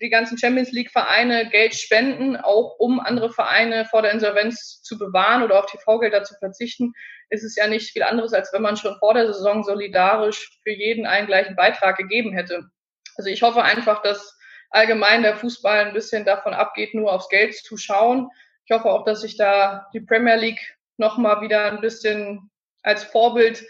die 0.00 0.10
ganzen 0.10 0.38
Champions 0.38 0.72
League 0.72 0.90
Vereine 0.90 1.48
Geld 1.50 1.74
spenden, 1.74 2.36
auch 2.36 2.76
um 2.78 3.00
andere 3.00 3.30
Vereine 3.30 3.84
vor 3.84 4.02
der 4.02 4.12
Insolvenz 4.12 4.82
zu 4.82 4.98
bewahren 4.98 5.42
oder 5.42 5.58
auf 5.58 5.70
TV-Gelder 5.70 6.24
zu 6.24 6.34
verzichten, 6.38 6.92
ist 7.28 7.44
es 7.44 7.56
ja 7.56 7.66
nicht 7.66 7.90
viel 7.90 8.02
anderes, 8.02 8.32
als 8.32 8.52
wenn 8.52 8.62
man 8.62 8.76
schon 8.76 8.96
vor 8.98 9.14
der 9.14 9.32
Saison 9.32 9.62
solidarisch 9.62 10.58
für 10.62 10.72
jeden 10.72 11.06
einen 11.06 11.26
gleichen 11.26 11.54
Beitrag 11.54 11.96
gegeben 11.96 12.32
hätte. 12.32 12.70
Also 13.20 13.28
ich 13.28 13.42
hoffe 13.42 13.62
einfach, 13.62 14.00
dass 14.00 14.38
allgemein 14.70 15.22
der 15.22 15.36
Fußball 15.36 15.84
ein 15.84 15.92
bisschen 15.92 16.24
davon 16.24 16.54
abgeht, 16.54 16.94
nur 16.94 17.12
aufs 17.12 17.28
Geld 17.28 17.54
zu 17.54 17.76
schauen. 17.76 18.30
Ich 18.64 18.74
hoffe 18.74 18.90
auch, 18.90 19.04
dass 19.04 19.20
sich 19.20 19.36
da 19.36 19.86
die 19.92 20.00
Premier 20.00 20.36
League 20.36 20.78
nochmal 20.96 21.42
wieder 21.42 21.70
ein 21.70 21.82
bisschen 21.82 22.50
als 22.82 23.04
Vorbild 23.04 23.62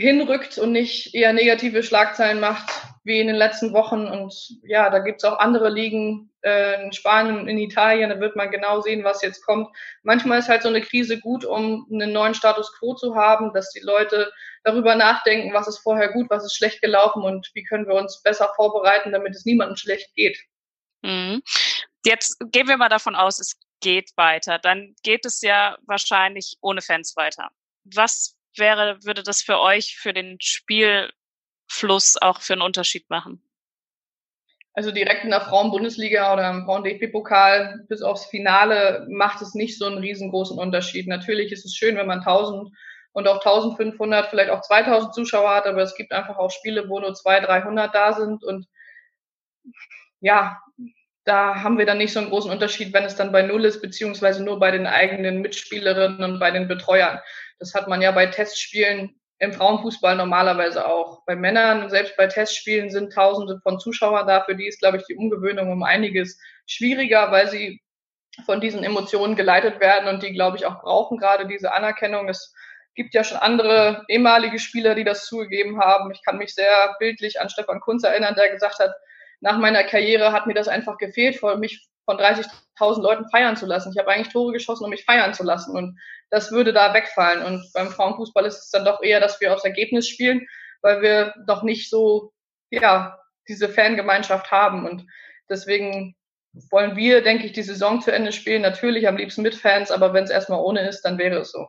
hinrückt 0.00 0.58
und 0.58 0.72
nicht 0.72 1.14
eher 1.14 1.32
negative 1.32 1.82
Schlagzeilen 1.82 2.40
macht 2.40 2.70
wie 3.04 3.20
in 3.20 3.26
den 3.26 3.36
letzten 3.36 3.72
Wochen. 3.72 4.06
Und 4.06 4.34
ja, 4.62 4.90
da 4.90 4.98
gibt's 4.98 5.24
auch 5.24 5.38
andere 5.38 5.70
Ligen 5.70 6.30
äh, 6.42 6.82
in 6.82 6.92
Spanien, 6.92 7.48
in 7.48 7.58
Italien, 7.58 8.10
da 8.10 8.20
wird 8.20 8.36
man 8.36 8.50
genau 8.50 8.80
sehen, 8.80 9.04
was 9.04 9.22
jetzt 9.22 9.44
kommt. 9.44 9.68
Manchmal 10.02 10.38
ist 10.38 10.48
halt 10.48 10.62
so 10.62 10.68
eine 10.68 10.80
Krise 10.80 11.18
gut, 11.18 11.44
um 11.44 11.86
einen 11.92 12.12
neuen 12.12 12.34
Status 12.34 12.72
quo 12.78 12.94
zu 12.94 13.14
haben, 13.14 13.52
dass 13.52 13.70
die 13.70 13.80
Leute 13.80 14.32
darüber 14.64 14.94
nachdenken, 14.94 15.54
was 15.54 15.68
ist 15.68 15.78
vorher 15.78 16.12
gut, 16.12 16.28
was 16.30 16.44
ist 16.44 16.56
schlecht 16.56 16.80
gelaufen 16.82 17.22
und 17.22 17.50
wie 17.54 17.64
können 17.64 17.86
wir 17.86 17.94
uns 17.94 18.22
besser 18.22 18.50
vorbereiten, 18.56 19.12
damit 19.12 19.34
es 19.34 19.44
niemandem 19.44 19.76
schlecht 19.76 20.14
geht. 20.14 20.38
Mhm. 21.02 21.42
Jetzt 22.04 22.38
gehen 22.52 22.68
wir 22.68 22.76
mal 22.76 22.88
davon 22.88 23.14
aus, 23.14 23.38
es 23.38 23.58
geht 23.80 24.10
weiter. 24.16 24.58
Dann 24.58 24.94
geht 25.02 25.24
es 25.24 25.40
ja 25.40 25.76
wahrscheinlich 25.86 26.56
ohne 26.60 26.82
Fans 26.82 27.16
weiter. 27.16 27.48
Was 27.84 28.36
wäre, 28.56 28.98
würde 29.04 29.22
das 29.22 29.42
für 29.42 29.60
euch, 29.60 29.96
für 29.96 30.12
den 30.12 30.38
Spielfluss 30.40 32.16
auch 32.20 32.40
für 32.40 32.54
einen 32.54 32.62
Unterschied 32.62 33.08
machen? 33.10 33.42
Also 34.72 34.92
direkt 34.92 35.24
in 35.24 35.30
der 35.30 35.40
Frauen-Bundesliga 35.40 36.32
oder 36.32 36.48
im 36.48 36.64
Frauen-DFB-Pokal 36.64 37.86
bis 37.88 38.02
aufs 38.02 38.26
Finale 38.26 39.06
macht 39.10 39.42
es 39.42 39.54
nicht 39.54 39.76
so 39.78 39.86
einen 39.86 39.98
riesengroßen 39.98 40.58
Unterschied. 40.58 41.08
Natürlich 41.08 41.50
ist 41.50 41.64
es 41.64 41.74
schön, 41.74 41.96
wenn 41.96 42.06
man 42.06 42.20
1000 42.20 42.70
und 43.12 43.26
auch 43.26 43.44
1500, 43.44 44.28
vielleicht 44.30 44.50
auch 44.50 44.60
2000 44.60 45.12
Zuschauer 45.12 45.50
hat, 45.50 45.66
aber 45.66 45.82
es 45.82 45.96
gibt 45.96 46.12
einfach 46.12 46.38
auch 46.38 46.50
Spiele, 46.50 46.88
wo 46.88 47.00
nur 47.00 47.14
200, 47.14 47.48
300 47.48 47.94
da 47.94 48.12
sind 48.12 48.44
und 48.44 48.66
ja, 50.20 50.60
da 51.24 51.62
haben 51.62 51.78
wir 51.78 51.86
dann 51.86 51.98
nicht 51.98 52.12
so 52.12 52.20
einen 52.20 52.30
großen 52.30 52.50
Unterschied, 52.50 52.92
wenn 52.92 53.04
es 53.04 53.16
dann 53.16 53.32
bei 53.32 53.42
Null 53.42 53.64
ist, 53.64 53.82
beziehungsweise 53.82 54.44
nur 54.44 54.58
bei 54.58 54.70
den 54.70 54.86
eigenen 54.86 55.40
Mitspielerinnen 55.40 56.22
und 56.22 56.38
bei 56.38 56.50
den 56.50 56.68
Betreuern. 56.68 57.20
Das 57.60 57.74
hat 57.74 57.86
man 57.88 58.02
ja 58.02 58.10
bei 58.10 58.26
Testspielen 58.26 59.14
im 59.38 59.52
Frauenfußball 59.52 60.16
normalerweise 60.16 60.86
auch. 60.86 61.24
Bei 61.26 61.36
Männern, 61.36 61.88
selbst 61.88 62.16
bei 62.16 62.26
Testspielen 62.26 62.90
sind 62.90 63.12
Tausende 63.12 63.60
von 63.62 63.78
Zuschauern 63.78 64.26
da. 64.26 64.42
Für 64.44 64.56
die 64.56 64.66
ist, 64.66 64.80
glaube 64.80 64.98
ich, 64.98 65.04
die 65.04 65.14
Umgewöhnung 65.14 65.70
um 65.70 65.82
einiges 65.82 66.38
schwieriger, 66.66 67.30
weil 67.30 67.48
sie 67.48 67.80
von 68.44 68.60
diesen 68.60 68.84
Emotionen 68.84 69.36
geleitet 69.36 69.80
werden 69.80 70.08
und 70.08 70.22
die, 70.22 70.32
glaube 70.32 70.56
ich, 70.56 70.66
auch 70.66 70.80
brauchen 70.80 71.18
gerade 71.18 71.46
diese 71.46 71.72
Anerkennung. 71.72 72.28
Es 72.28 72.54
gibt 72.94 73.14
ja 73.14 73.24
schon 73.24 73.38
andere 73.38 74.04
ehemalige 74.08 74.58
Spieler, 74.58 74.94
die 74.94 75.04
das 75.04 75.26
zugegeben 75.26 75.80
haben. 75.80 76.10
Ich 76.12 76.22
kann 76.24 76.38
mich 76.38 76.54
sehr 76.54 76.96
bildlich 76.98 77.40
an 77.40 77.50
Stefan 77.50 77.80
Kunz 77.80 78.04
erinnern, 78.04 78.34
der 78.34 78.50
gesagt 78.50 78.78
hat, 78.78 78.92
nach 79.40 79.58
meiner 79.58 79.84
Karriere 79.84 80.32
hat 80.32 80.46
mir 80.46 80.54
das 80.54 80.68
einfach 80.68 80.98
gefehlt, 80.98 81.36
vor 81.36 81.56
mich 81.56 81.86
von 82.10 82.18
30.000 82.18 83.02
Leuten 83.02 83.28
feiern 83.30 83.56
zu 83.56 83.66
lassen. 83.66 83.92
Ich 83.92 83.98
habe 83.98 84.10
eigentlich 84.10 84.32
Tore 84.32 84.52
geschossen, 84.52 84.84
um 84.84 84.90
mich 84.90 85.04
feiern 85.04 85.32
zu 85.32 85.44
lassen. 85.44 85.76
Und 85.76 85.96
das 86.30 86.50
würde 86.50 86.72
da 86.72 86.92
wegfallen. 86.92 87.44
Und 87.44 87.70
beim 87.72 87.88
Frauenfußball 87.88 88.44
ist 88.46 88.58
es 88.58 88.70
dann 88.70 88.84
doch 88.84 89.00
eher, 89.00 89.20
dass 89.20 89.40
wir 89.40 89.54
aufs 89.54 89.64
Ergebnis 89.64 90.08
spielen, 90.08 90.44
weil 90.82 91.00
wir 91.02 91.34
doch 91.46 91.62
nicht 91.62 91.88
so, 91.88 92.32
ja, 92.70 93.16
diese 93.46 93.68
Fangemeinschaft 93.68 94.50
haben. 94.50 94.88
Und 94.88 95.06
deswegen 95.48 96.16
wollen 96.70 96.96
wir, 96.96 97.22
denke 97.22 97.46
ich, 97.46 97.52
die 97.52 97.62
Saison 97.62 98.00
zu 98.00 98.12
Ende 98.12 98.32
spielen. 98.32 98.62
Natürlich 98.62 99.06
am 99.06 99.16
liebsten 99.16 99.42
mit 99.42 99.54
Fans, 99.54 99.92
aber 99.92 100.12
wenn 100.12 100.24
es 100.24 100.30
erstmal 100.30 100.60
ohne 100.60 100.88
ist, 100.88 101.02
dann 101.02 101.16
wäre 101.16 101.38
es 101.38 101.52
so. 101.52 101.68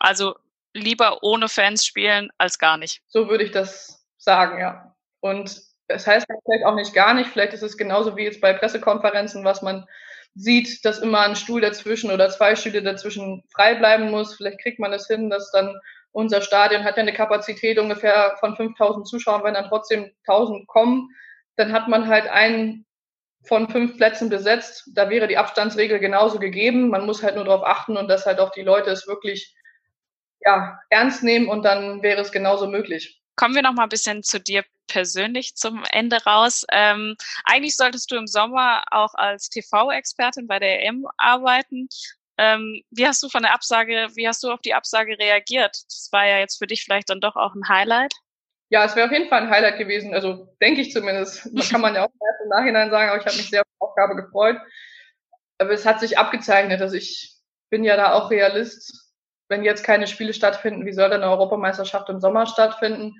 Also 0.00 0.34
lieber 0.74 1.22
ohne 1.22 1.48
Fans 1.48 1.86
spielen 1.86 2.30
als 2.36 2.58
gar 2.58 2.78
nicht. 2.78 3.00
So 3.06 3.28
würde 3.28 3.44
ich 3.44 3.52
das 3.52 4.04
sagen, 4.18 4.58
ja. 4.58 4.96
Und 5.20 5.60
das 5.88 6.06
heißt 6.06 6.26
vielleicht 6.44 6.64
auch 6.64 6.74
nicht 6.74 6.94
gar 6.94 7.14
nicht. 7.14 7.30
Vielleicht 7.30 7.52
ist 7.52 7.62
es 7.62 7.76
genauso 7.76 8.16
wie 8.16 8.24
jetzt 8.24 8.40
bei 8.40 8.52
Pressekonferenzen, 8.52 9.44
was 9.44 9.62
man 9.62 9.86
sieht, 10.34 10.84
dass 10.84 10.98
immer 10.98 11.20
ein 11.20 11.36
Stuhl 11.36 11.60
dazwischen 11.60 12.10
oder 12.10 12.28
zwei 12.28 12.56
Stühle 12.56 12.82
dazwischen 12.82 13.42
frei 13.54 13.74
bleiben 13.74 14.10
muss. 14.10 14.34
Vielleicht 14.34 14.60
kriegt 14.60 14.78
man 14.78 14.92
es 14.92 15.06
hin, 15.06 15.30
dass 15.30 15.50
dann 15.50 15.78
unser 16.12 16.42
Stadion 16.42 16.84
hat 16.84 16.96
ja 16.96 17.02
eine 17.02 17.12
Kapazität 17.12 17.78
ungefähr 17.78 18.36
von 18.40 18.56
5000 18.56 19.06
Zuschauern, 19.06 19.44
wenn 19.44 19.54
dann 19.54 19.68
trotzdem 19.68 20.10
1000 20.26 20.66
kommen, 20.66 21.10
dann 21.56 21.72
hat 21.72 21.88
man 21.88 22.06
halt 22.08 22.26
einen 22.26 22.86
von 23.44 23.68
fünf 23.68 23.96
Plätzen 23.96 24.28
besetzt. 24.28 24.90
Da 24.94 25.08
wäre 25.08 25.28
die 25.28 25.38
Abstandsregel 25.38 25.98
genauso 25.98 26.38
gegeben. 26.38 26.88
Man 26.88 27.06
muss 27.06 27.22
halt 27.22 27.36
nur 27.36 27.44
darauf 27.44 27.64
achten 27.64 27.96
und 27.96 28.08
dass 28.08 28.26
halt 28.26 28.40
auch 28.40 28.50
die 28.50 28.62
Leute 28.62 28.90
es 28.90 29.06
wirklich 29.06 29.54
ja, 30.40 30.78
ernst 30.90 31.22
nehmen 31.22 31.48
und 31.48 31.64
dann 31.64 32.02
wäre 32.02 32.20
es 32.20 32.32
genauso 32.32 32.66
möglich. 32.66 33.20
Kommen 33.36 33.54
wir 33.54 33.62
noch 33.62 33.74
mal 33.74 33.84
ein 33.84 33.88
bisschen 33.88 34.22
zu 34.22 34.40
dir 34.40 34.64
persönlich 34.86 35.56
zum 35.56 35.84
Ende 35.90 36.22
raus. 36.24 36.64
Ähm, 36.72 37.16
eigentlich 37.44 37.76
solltest 37.76 38.10
du 38.10 38.16
im 38.16 38.26
Sommer 38.26 38.84
auch 38.90 39.14
als 39.14 39.48
TV-Expertin 39.48 40.46
bei 40.46 40.58
der 40.58 40.82
EM 40.84 41.06
arbeiten. 41.16 41.88
Ähm, 42.38 42.82
wie 42.90 43.06
hast 43.06 43.22
du 43.22 43.28
von 43.28 43.42
der 43.42 43.54
Absage, 43.54 44.08
wie 44.14 44.28
hast 44.28 44.42
du 44.42 44.50
auf 44.50 44.60
die 44.60 44.74
Absage 44.74 45.18
reagiert? 45.18 45.76
Das 45.88 46.08
war 46.12 46.26
ja 46.26 46.38
jetzt 46.38 46.58
für 46.58 46.66
dich 46.66 46.84
vielleicht 46.84 47.08
dann 47.08 47.20
doch 47.20 47.36
auch 47.36 47.54
ein 47.54 47.68
Highlight. 47.68 48.12
Ja, 48.68 48.84
es 48.84 48.96
wäre 48.96 49.06
auf 49.06 49.12
jeden 49.12 49.28
Fall 49.28 49.42
ein 49.42 49.50
Highlight 49.50 49.78
gewesen, 49.78 50.12
also 50.12 50.48
denke 50.60 50.80
ich 50.80 50.92
zumindest. 50.92 51.48
Das 51.52 51.68
kann 51.70 51.80
man 51.80 51.94
ja 51.94 52.04
auch 52.04 52.10
erst 52.10 52.42
im 52.42 52.48
Nachhinein 52.48 52.90
sagen, 52.90 53.10
aber 53.10 53.20
ich 53.20 53.26
habe 53.26 53.36
mich 53.36 53.48
sehr 53.48 53.62
auf 53.62 53.66
die 53.68 53.80
Aufgabe 53.80 54.16
gefreut. 54.16 54.58
Aber 55.58 55.70
es 55.70 55.86
hat 55.86 56.00
sich 56.00 56.18
abgezeichnet, 56.18 56.82
also 56.82 56.96
ich 56.96 57.36
bin 57.70 57.84
ja 57.84 57.96
da 57.96 58.12
auch 58.12 58.30
Realist. 58.30 59.12
Wenn 59.48 59.62
jetzt 59.62 59.84
keine 59.84 60.08
Spiele 60.08 60.34
stattfinden, 60.34 60.84
wie 60.84 60.92
soll 60.92 61.08
dann 61.08 61.22
eine 61.22 61.30
Europameisterschaft 61.30 62.08
im 62.08 62.20
Sommer 62.20 62.46
stattfinden? 62.46 63.14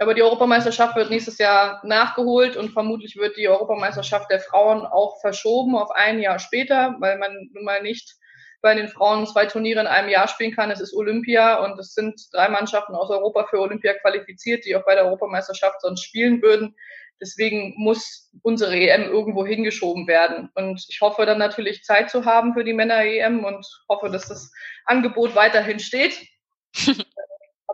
Aber 0.00 0.14
die 0.14 0.22
Europameisterschaft 0.22 0.96
wird 0.96 1.10
nächstes 1.10 1.36
Jahr 1.36 1.82
nachgeholt 1.84 2.56
und 2.56 2.70
vermutlich 2.70 3.16
wird 3.16 3.36
die 3.36 3.48
Europameisterschaft 3.48 4.30
der 4.30 4.40
Frauen 4.40 4.86
auch 4.86 5.20
verschoben 5.20 5.76
auf 5.76 5.90
ein 5.90 6.20
Jahr 6.20 6.38
später, 6.38 6.96
weil 7.00 7.18
man 7.18 7.50
nun 7.52 7.64
mal 7.64 7.82
nicht 7.82 8.16
bei 8.62 8.74
den 8.74 8.88
Frauen 8.88 9.26
zwei 9.26 9.44
Turniere 9.44 9.80
in 9.80 9.86
einem 9.86 10.08
Jahr 10.08 10.26
spielen 10.26 10.56
kann. 10.56 10.70
Es 10.70 10.80
ist 10.80 10.94
Olympia 10.94 11.62
und 11.62 11.78
es 11.78 11.92
sind 11.92 12.18
drei 12.32 12.48
Mannschaften 12.48 12.94
aus 12.94 13.10
Europa 13.10 13.46
für 13.50 13.60
Olympia 13.60 13.92
qualifiziert, 14.00 14.64
die 14.64 14.74
auch 14.74 14.86
bei 14.86 14.94
der 14.94 15.04
Europameisterschaft 15.04 15.82
sonst 15.82 16.02
spielen 16.02 16.40
würden. 16.40 16.74
Deswegen 17.20 17.74
muss 17.76 18.30
unsere 18.40 18.74
EM 18.74 19.02
irgendwo 19.02 19.44
hingeschoben 19.44 20.06
werden. 20.06 20.48
Und 20.54 20.82
ich 20.88 21.02
hoffe 21.02 21.26
dann 21.26 21.36
natürlich 21.36 21.82
Zeit 21.82 22.08
zu 22.08 22.24
haben 22.24 22.54
für 22.54 22.64
die 22.64 22.72
Männer-EM 22.72 23.44
und 23.44 23.66
hoffe, 23.86 24.08
dass 24.08 24.28
das 24.28 24.50
Angebot 24.86 25.34
weiterhin 25.34 25.78
steht. 25.78 26.26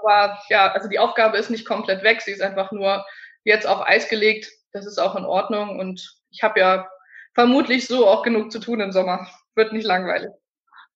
Aber 0.06 0.38
ja, 0.48 0.70
also 0.72 0.88
die 0.88 0.98
Aufgabe 0.98 1.36
ist 1.36 1.50
nicht 1.50 1.66
komplett 1.66 2.04
weg. 2.04 2.20
Sie 2.20 2.30
ist 2.30 2.42
einfach 2.42 2.70
nur 2.70 3.04
jetzt 3.44 3.66
auf 3.66 3.86
Eis 3.86 4.08
gelegt. 4.08 4.48
Das 4.72 4.86
ist 4.86 4.98
auch 4.98 5.16
in 5.16 5.24
Ordnung. 5.24 5.80
Und 5.80 6.16
ich 6.30 6.42
habe 6.42 6.60
ja 6.60 6.88
vermutlich 7.34 7.86
so 7.86 8.06
auch 8.06 8.22
genug 8.22 8.52
zu 8.52 8.60
tun 8.60 8.80
im 8.80 8.92
Sommer. 8.92 9.28
Wird 9.56 9.72
nicht 9.72 9.86
langweilig. 9.86 10.30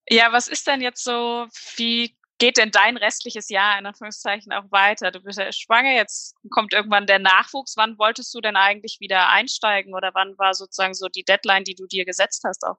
Ja, 0.09 0.33
was 0.33 0.49
ist 0.49 0.66
denn 0.66 0.81
jetzt 0.81 1.03
so, 1.03 1.46
wie 1.77 2.16
geht 2.38 2.57
denn 2.57 2.70
dein 2.70 2.96
restliches 2.96 3.49
Jahr 3.49 3.79
in 3.79 3.87
Anführungszeichen 3.87 4.53
auch 4.53 4.70
weiter? 4.70 5.11
Du 5.11 5.20
bist 5.20 5.38
ja 5.38 5.53
schwanger, 5.53 5.92
jetzt 5.92 6.37
kommt 6.51 6.73
irgendwann 6.73 7.07
der 7.07 7.18
Nachwuchs. 7.18 7.75
Wann 7.77 7.99
wolltest 7.99 8.33
du 8.35 8.40
denn 8.40 8.57
eigentlich 8.57 8.99
wieder 9.01 9.29
einsteigen 9.29 9.94
oder 9.94 10.12
wann 10.14 10.38
war 10.38 10.55
sozusagen 10.55 10.94
so 10.94 11.09
die 11.09 11.25
Deadline, 11.25 11.64
die 11.64 11.75
du 11.75 11.87
dir 11.87 12.05
gesetzt 12.05 12.42
hast 12.44 12.64
auch? 12.64 12.77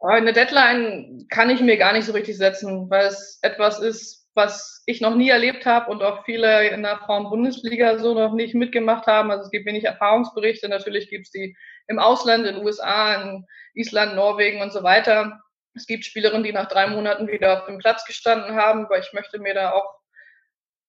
Eine 0.00 0.32
Deadline 0.32 1.26
kann 1.30 1.50
ich 1.50 1.60
mir 1.60 1.76
gar 1.76 1.92
nicht 1.92 2.04
so 2.04 2.12
richtig 2.12 2.36
setzen, 2.36 2.88
weil 2.90 3.06
es 3.06 3.38
etwas 3.42 3.80
ist, 3.80 4.25
was 4.36 4.82
ich 4.86 5.00
noch 5.00 5.14
nie 5.14 5.30
erlebt 5.30 5.64
habe 5.64 5.90
und 5.90 6.02
auch 6.02 6.24
viele 6.24 6.68
in 6.68 6.82
der 6.82 6.98
Frauen-Bundesliga 6.98 7.98
so 7.98 8.14
noch 8.14 8.34
nicht 8.34 8.54
mitgemacht 8.54 9.06
haben. 9.06 9.30
Also 9.30 9.44
es 9.44 9.50
gibt 9.50 9.66
wenig 9.66 9.84
Erfahrungsberichte. 9.84 10.68
Natürlich 10.68 11.08
gibt 11.08 11.26
es 11.26 11.32
die 11.32 11.56
im 11.88 11.98
Ausland, 11.98 12.46
in 12.46 12.56
den 12.56 12.64
USA, 12.64 13.14
in 13.14 13.46
Island, 13.74 14.14
Norwegen 14.14 14.60
und 14.60 14.72
so 14.72 14.82
weiter. 14.82 15.40
Es 15.74 15.86
gibt 15.86 16.04
Spielerinnen, 16.04 16.44
die 16.44 16.52
nach 16.52 16.68
drei 16.68 16.86
Monaten 16.86 17.28
wieder 17.28 17.54
auf 17.54 17.66
dem 17.66 17.78
Platz 17.78 18.04
gestanden 18.04 18.54
haben, 18.54 18.88
weil 18.90 19.00
ich 19.00 19.12
möchte 19.14 19.38
mir 19.38 19.54
da 19.54 19.72
auch 19.72 19.96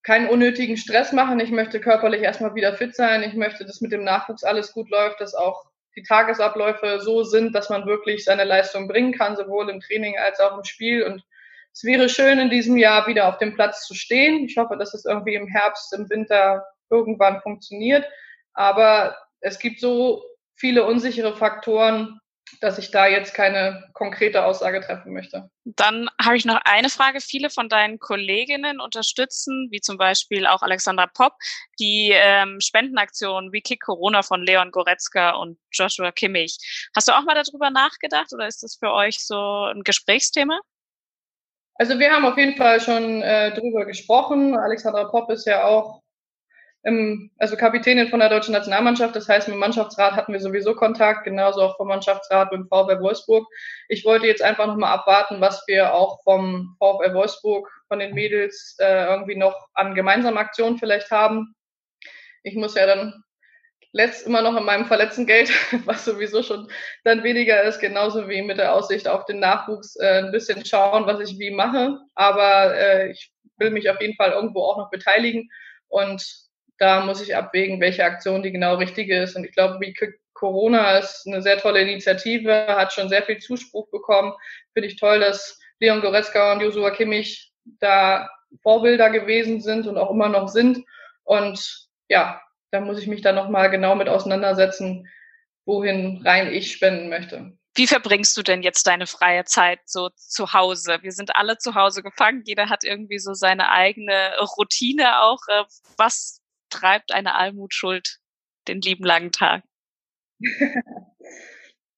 keinen 0.04 0.30
unnötigen 0.30 0.78
Stress 0.78 1.14
machen. 1.14 1.40
Ich 1.40 1.52
möchte 1.52 1.80
körperlich 1.80 2.22
erstmal 2.22 2.56
wieder 2.56 2.74
fit 2.74 2.96
sein. 2.96 3.24
Ich 3.24 3.34
möchte, 3.34 3.66
dass 3.66 3.82
mit 3.82 3.92
dem 3.92 4.04
Nachwuchs 4.04 4.44
alles 4.44 4.74
gut 4.74 4.90
läuft, 4.90 5.22
dass 5.22 5.36
auch 5.36 5.66
die 5.96 6.04
Tagesabläufe 6.04 7.00
so 7.00 7.24
sind, 7.24 7.56
dass 7.56 7.70
man 7.70 7.86
wirklich 7.86 8.24
seine 8.24 8.44
Leistung 8.44 8.88
bringen 8.88 9.14
kann, 9.14 9.36
sowohl 9.36 9.70
im 9.70 9.80
Training 9.80 10.18
als 10.18 10.40
auch 10.40 10.58
im 10.58 10.64
Spiel. 10.64 11.04
Und 11.04 11.24
es 11.78 11.84
wäre 11.84 12.10
schön, 12.10 12.40
in 12.40 12.50
diesem 12.50 12.76
Jahr 12.76 13.06
wieder 13.06 13.30
auf 13.30 13.38
dem 13.38 13.54
Platz 13.54 13.86
zu 13.86 13.94
stehen. 13.94 14.46
Ich 14.46 14.58
hoffe, 14.58 14.78
dass 14.78 14.96
es 14.96 15.06
irgendwie 15.06 15.36
im 15.36 15.48
Herbst, 15.48 15.94
im 15.94 16.10
Winter 16.10 16.66
irgendwann 16.90 17.40
funktioniert. 17.42 18.04
Aber 18.54 19.16
es 19.42 19.60
gibt 19.60 19.80
so 19.80 20.24
viele 20.56 20.86
unsichere 20.86 21.38
Faktoren, 21.38 22.20
dass 22.62 22.80
ich 22.80 22.90
da 22.90 23.06
jetzt 23.06 23.36
keine 23.36 23.88
konkrete 23.94 24.44
Aussage 24.44 24.82
treffen 24.82 25.14
möchte. 25.14 25.52
Dann 25.66 26.10
habe 26.20 26.36
ich 26.36 26.46
noch 26.46 26.60
eine 26.66 26.90
Frage. 26.90 27.22
Viele 27.22 27.52
von 27.52 27.70
deinen 27.70 28.00
Kolleginnen 28.00 28.80
unterstützen, 28.80 29.68
wie 29.70 29.82
zum 29.82 29.98
Beispiel 29.98 30.48
auch 30.48 30.64
Alexandra 30.64 31.06
Popp, 31.06 31.34
die 31.80 32.10
ähm, 32.12 32.60
Spendenaktion 32.60 33.52
wie 33.52 33.62
Kick 33.62 33.84
Corona 33.84 34.24
von 34.24 34.42
Leon 34.42 34.72
Goretzka 34.72 35.36
und 35.36 35.60
Joshua 35.72 36.12
Kimmich. 36.12 36.58
Hast 36.96 37.08
du 37.08 37.12
auch 37.12 37.24
mal 37.24 37.36
darüber 37.36 37.70
nachgedacht 37.70 38.34
oder 38.34 38.48
ist 38.48 38.64
das 38.64 38.78
für 38.78 38.92
euch 38.92 39.24
so 39.24 39.66
ein 39.66 39.84
Gesprächsthema? 39.84 40.60
Also 41.80 42.00
wir 42.00 42.12
haben 42.12 42.26
auf 42.26 42.38
jeden 42.38 42.56
Fall 42.56 42.82
schon 42.82 43.22
äh, 43.22 43.54
drüber 43.54 43.86
gesprochen. 43.86 44.58
Alexandra 44.58 45.06
Popp 45.06 45.30
ist 45.30 45.46
ja 45.46 45.66
auch 45.66 46.02
im, 46.84 47.30
also 47.38 47.56
Kapitänin 47.56 48.08
von 48.08 48.20
der 48.20 48.30
deutschen 48.30 48.54
Nationalmannschaft. 48.54 49.16
Das 49.16 49.28
heißt, 49.28 49.48
mit 49.48 49.56
dem 49.56 49.60
Mannschaftsrat 49.60 50.14
hatten 50.14 50.34
wir 50.34 50.40
sowieso 50.40 50.74
Kontakt, 50.74 51.26
genauso 51.26 51.62
auch 51.62 51.78
vom 51.78 51.90
Mannschaftsrat 51.90 52.52
mit 52.52 52.62
dem 52.62 52.68
VfL 52.68 53.02
Wolfsburg. 53.02 53.48
Ich 53.90 54.06
wollte 54.06 54.26
jetzt 54.26 54.42
einfach 54.42 54.68
nochmal 54.68 54.94
abwarten, 54.94 55.40
was 55.40 55.64
wir 55.68 55.94
auch 55.94 56.24
vom 56.24 56.76
VfL 56.80 57.14
Wolfsburg, 57.14 57.70
von 57.88 58.00
den 58.00 58.14
Mädels 58.14 58.76
äh, 58.80 59.06
irgendwie 59.06 59.36
noch 59.36 59.68
an 59.74 59.96
gemeinsamen 59.96 60.38
Aktionen 60.38 60.78
vielleicht 60.78 61.12
haben. 61.12 61.54
Ich 62.44 62.56
muss 62.56 62.76
ja 62.76 62.86
dann 62.86 63.24
letzt 63.98 64.28
immer 64.28 64.44
noch 64.44 64.56
in 64.56 64.64
meinem 64.64 64.86
verletzten 64.86 65.26
Geld, 65.26 65.50
was 65.86 66.06
sowieso 66.06 66.44
schon 66.44 66.70
dann 67.04 67.24
weniger 67.24 67.64
ist, 67.64 67.80
genauso 67.80 68.30
wie 68.30 68.42
mit 68.44 68.60
der 68.60 68.74
Aussicht 68.74 69.08
auf 69.08 69.26
den 69.26 69.40
Nachwuchs 69.40 69.96
äh, 69.98 70.20
ein 70.20 70.32
bisschen 70.32 70.64
schauen, 70.64 71.08
was 71.08 71.20
ich 71.20 71.40
wie 71.40 71.52
mache. 71.52 72.00
Aber 72.14 72.76
äh, 72.76 73.12
ich 73.12 73.32
will 73.58 73.72
mich 73.72 73.90
auf 73.90 74.00
jeden 74.00 74.16
Fall 74.16 74.32
irgendwo 74.32 74.62
auch 74.62 74.78
noch 74.78 74.92
beteiligen 74.92 75.50
und 75.88 76.24
da 76.78 77.04
muss 77.04 77.22
ich 77.22 77.36
abwägen, 77.36 77.82
welche 77.82 78.06
Aktion 78.06 78.44
die 78.44 78.52
genau 78.52 78.76
richtige 78.76 79.20
ist. 79.20 79.36
Und 79.36 79.46
ich 79.46 79.52
glaube, 79.52 79.80
wie 79.80 79.96
Corona 80.34 81.00
ist 81.00 81.26
eine 81.26 81.42
sehr 81.42 81.58
tolle 81.58 81.82
Initiative, 81.82 82.68
hat 82.68 82.94
schon 82.94 83.10
sehr 83.10 83.24
viel 83.24 83.40
Zuspruch 83.40 83.90
bekommen. 83.90 84.32
Finde 84.74 84.90
ich 84.90 85.00
toll, 85.00 85.20
dass 85.20 85.60
Leon 85.80 86.02
Goretzka 86.02 86.54
und 86.54 86.62
Joshua 86.62 86.92
Kimmich 86.92 87.52
da 87.80 88.30
Vorbilder 88.62 89.10
gewesen 89.10 89.60
sind 89.60 89.88
und 89.88 89.98
auch 89.98 90.12
immer 90.12 90.30
noch 90.30 90.50
sind. 90.50 90.86
Und 91.24 91.88
ja, 92.10 92.40
da 92.72 92.80
muss 92.80 93.00
ich 93.00 93.08
mich 93.08 93.22
dann 93.22 93.36
nochmal 93.36 93.70
genau 93.70 93.96
mit 93.96 94.10
auseinandersetzen, 94.10 95.08
wohin 95.66 96.22
rein 96.26 96.52
ich 96.52 96.72
spenden 96.72 97.10
möchte. 97.10 97.58
Wie 97.76 97.88
verbringst 97.88 98.36
du 98.36 98.42
denn 98.42 98.64
jetzt 98.64 98.88
deine 98.88 99.06
freie 99.06 99.46
Zeit 99.46 99.82
so 99.86 100.10
zu 100.10 100.54
Hause? 100.54 100.98
Wir 101.02 101.12
sind 101.12 101.36
alle 101.36 101.60
zu 101.60 101.76
Hause 101.76 102.02
gefangen. 102.02 102.42
Jeder 102.44 102.70
hat 102.70 102.84
irgendwie 102.84 103.20
so 103.20 103.34
seine 103.36 103.70
eigene 103.70 104.36
Routine 104.58 105.22
auch. 105.22 105.40
Äh, 105.48 105.64
was 105.96 106.42
treibt 106.70 107.14
eine 107.14 107.36
Almut 107.36 107.76
Schuld 107.76 108.18
den 108.68 108.82
lieben 108.82 109.04
langen 109.04 109.32
Tag? 109.32 109.64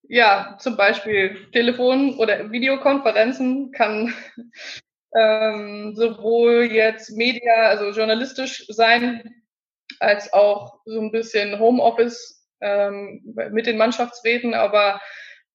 ja, 0.03 0.58
zum 0.60 0.75
Beispiel 0.75 1.49
Telefon- 1.51 2.17
oder 2.17 2.51
Videokonferenzen 2.51 3.71
kann 3.71 4.13
ähm, 5.15 5.95
sowohl 5.95 6.65
jetzt 6.71 7.12
Media, 7.12 7.67
also 7.67 7.91
journalistisch 7.91 8.65
sein, 8.67 9.43
als 9.99 10.31
auch 10.33 10.79
so 10.85 10.99
ein 10.99 11.12
bisschen 11.12 11.59
Homeoffice 11.59 12.47
ähm, 12.62 13.21
mit 13.51 13.67
den 13.67 13.77
Mannschaftsräten. 13.77 14.53
Aber 14.53 15.01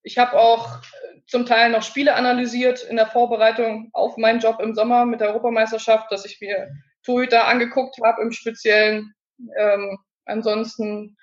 ich 0.02 0.18
habe 0.18 0.38
auch 0.38 0.80
zum 1.26 1.46
Teil 1.46 1.70
noch 1.70 1.83
Spiele 1.83 2.14
analysiert 2.14 2.83
in 2.83 2.96
der 2.96 3.07
Vorbereitung 3.07 3.90
auf 3.92 4.16
meinen 4.16 4.40
Job 4.40 4.61
im 4.61 4.74
Sommer 4.74 5.07
mit 5.07 5.20
der 5.20 5.28
Europameisterschaft, 5.28 6.11
dass 6.12 6.24
ich 6.26 6.40
mir 6.40 6.68
Torhüter 7.04 7.46
angeguckt 7.46 7.96
habe 8.02 8.22
im 8.22 8.33
Speziellen. 8.33 9.14
Ähm, 9.59 9.98
ansonsten, 10.26 11.16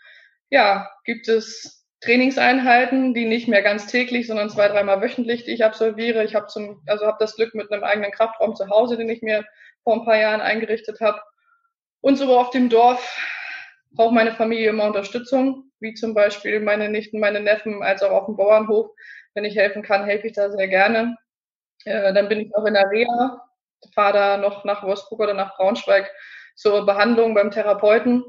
ja, 0.49 0.89
gibt 1.05 1.27
es 1.27 1.85
Trainingseinheiten, 2.01 3.13
die 3.13 3.25
nicht 3.25 3.47
mehr 3.47 3.61
ganz 3.61 3.85
täglich, 3.85 4.25
sondern 4.25 4.49
zwei, 4.49 4.67
dreimal 4.67 5.01
wöchentlich, 5.01 5.45
die 5.45 5.51
ich 5.51 5.63
absolviere. 5.63 6.23
Ich 6.23 6.33
habe 6.33 6.47
zum, 6.47 6.81
also 6.87 7.05
habe 7.05 7.17
das 7.19 7.35
Glück 7.35 7.53
mit 7.53 7.71
einem 7.71 7.83
eigenen 7.83 8.11
Kraftraum 8.11 8.55
zu 8.55 8.67
Hause, 8.69 8.97
den 8.97 9.09
ich 9.09 9.21
mir 9.21 9.45
vor 9.83 9.93
ein 9.93 10.05
paar 10.05 10.17
Jahren 10.17 10.41
eingerichtet 10.41 10.99
habe. 10.99 11.21
Und 12.01 12.17
so 12.17 12.37
auf 12.37 12.49
dem 12.49 12.69
Dorf 12.69 13.17
braucht 13.91 14.13
meine 14.13 14.33
Familie 14.33 14.69
immer 14.69 14.85
Unterstützung, 14.85 15.71
wie 15.79 15.93
zum 15.93 16.13
Beispiel 16.13 16.59
meine 16.59 16.89
Nichten, 16.89 17.19
meine 17.19 17.39
Neffen, 17.39 17.83
als 17.83 18.03
auch 18.03 18.11
auf 18.11 18.25
dem 18.25 18.35
Bauernhof. 18.35 18.89
Wenn 19.33 19.45
ich 19.45 19.55
helfen 19.55 19.83
kann, 19.83 20.05
helfe 20.05 20.27
ich 20.27 20.33
da 20.33 20.49
sehr 20.51 20.67
gerne. 20.67 21.15
Äh, 21.85 22.13
dann 22.13 22.27
bin 22.27 22.39
ich 22.39 22.55
auch 22.55 22.65
in 22.65 22.73
der 22.73 22.89
Reha, 22.89 23.41
fahre 23.93 24.13
da 24.13 24.37
noch 24.37 24.65
nach 24.65 24.83
Wolfsburg 24.83 25.19
oder 25.19 25.33
nach 25.33 25.55
Braunschweig 25.55 26.11
zur 26.55 26.85
Behandlung 26.85 27.33
beim 27.33 27.51
Therapeuten. 27.51 28.23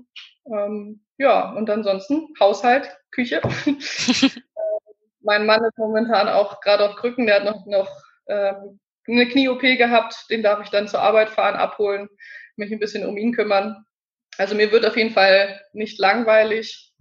Ähm, 0.47 1.05
ja, 1.19 1.51
und 1.53 1.69
ansonsten 1.71 2.29
Haushalt, 2.41 2.97
Küche. 3.11 3.41
mein 5.21 5.47
Mann 5.47 5.65
ist 5.65 5.79
momentan 5.79 6.29
auch 6.29 6.61
gerade 6.61 6.89
auf 6.89 6.97
Krücken, 6.97 7.27
der 7.27 7.37
hat 7.37 7.45
noch, 7.45 7.67
noch 7.67 7.89
ähm, 8.27 8.81
eine 9.07 9.27
Knie-OP 9.29 9.61
gehabt, 9.61 10.27
den 10.31 10.43
darf 10.43 10.63
ich 10.63 10.71
dann 10.71 10.89
zur 10.89 11.01
Arbeit 11.01 11.31
fahren, 11.31 11.57
abholen, 11.57 12.09
mich 12.57 12.73
ein 12.73 12.79
bisschen 12.79 13.07
um 13.07 13.17
ihn 13.17 13.35
kümmern. 13.35 13.85
Also 14.39 14.55
mir 14.55 14.73
wird 14.73 14.87
auf 14.87 14.97
jeden 14.97 15.13
Fall 15.13 15.61
nicht 15.73 15.99
langweilig, 15.99 16.93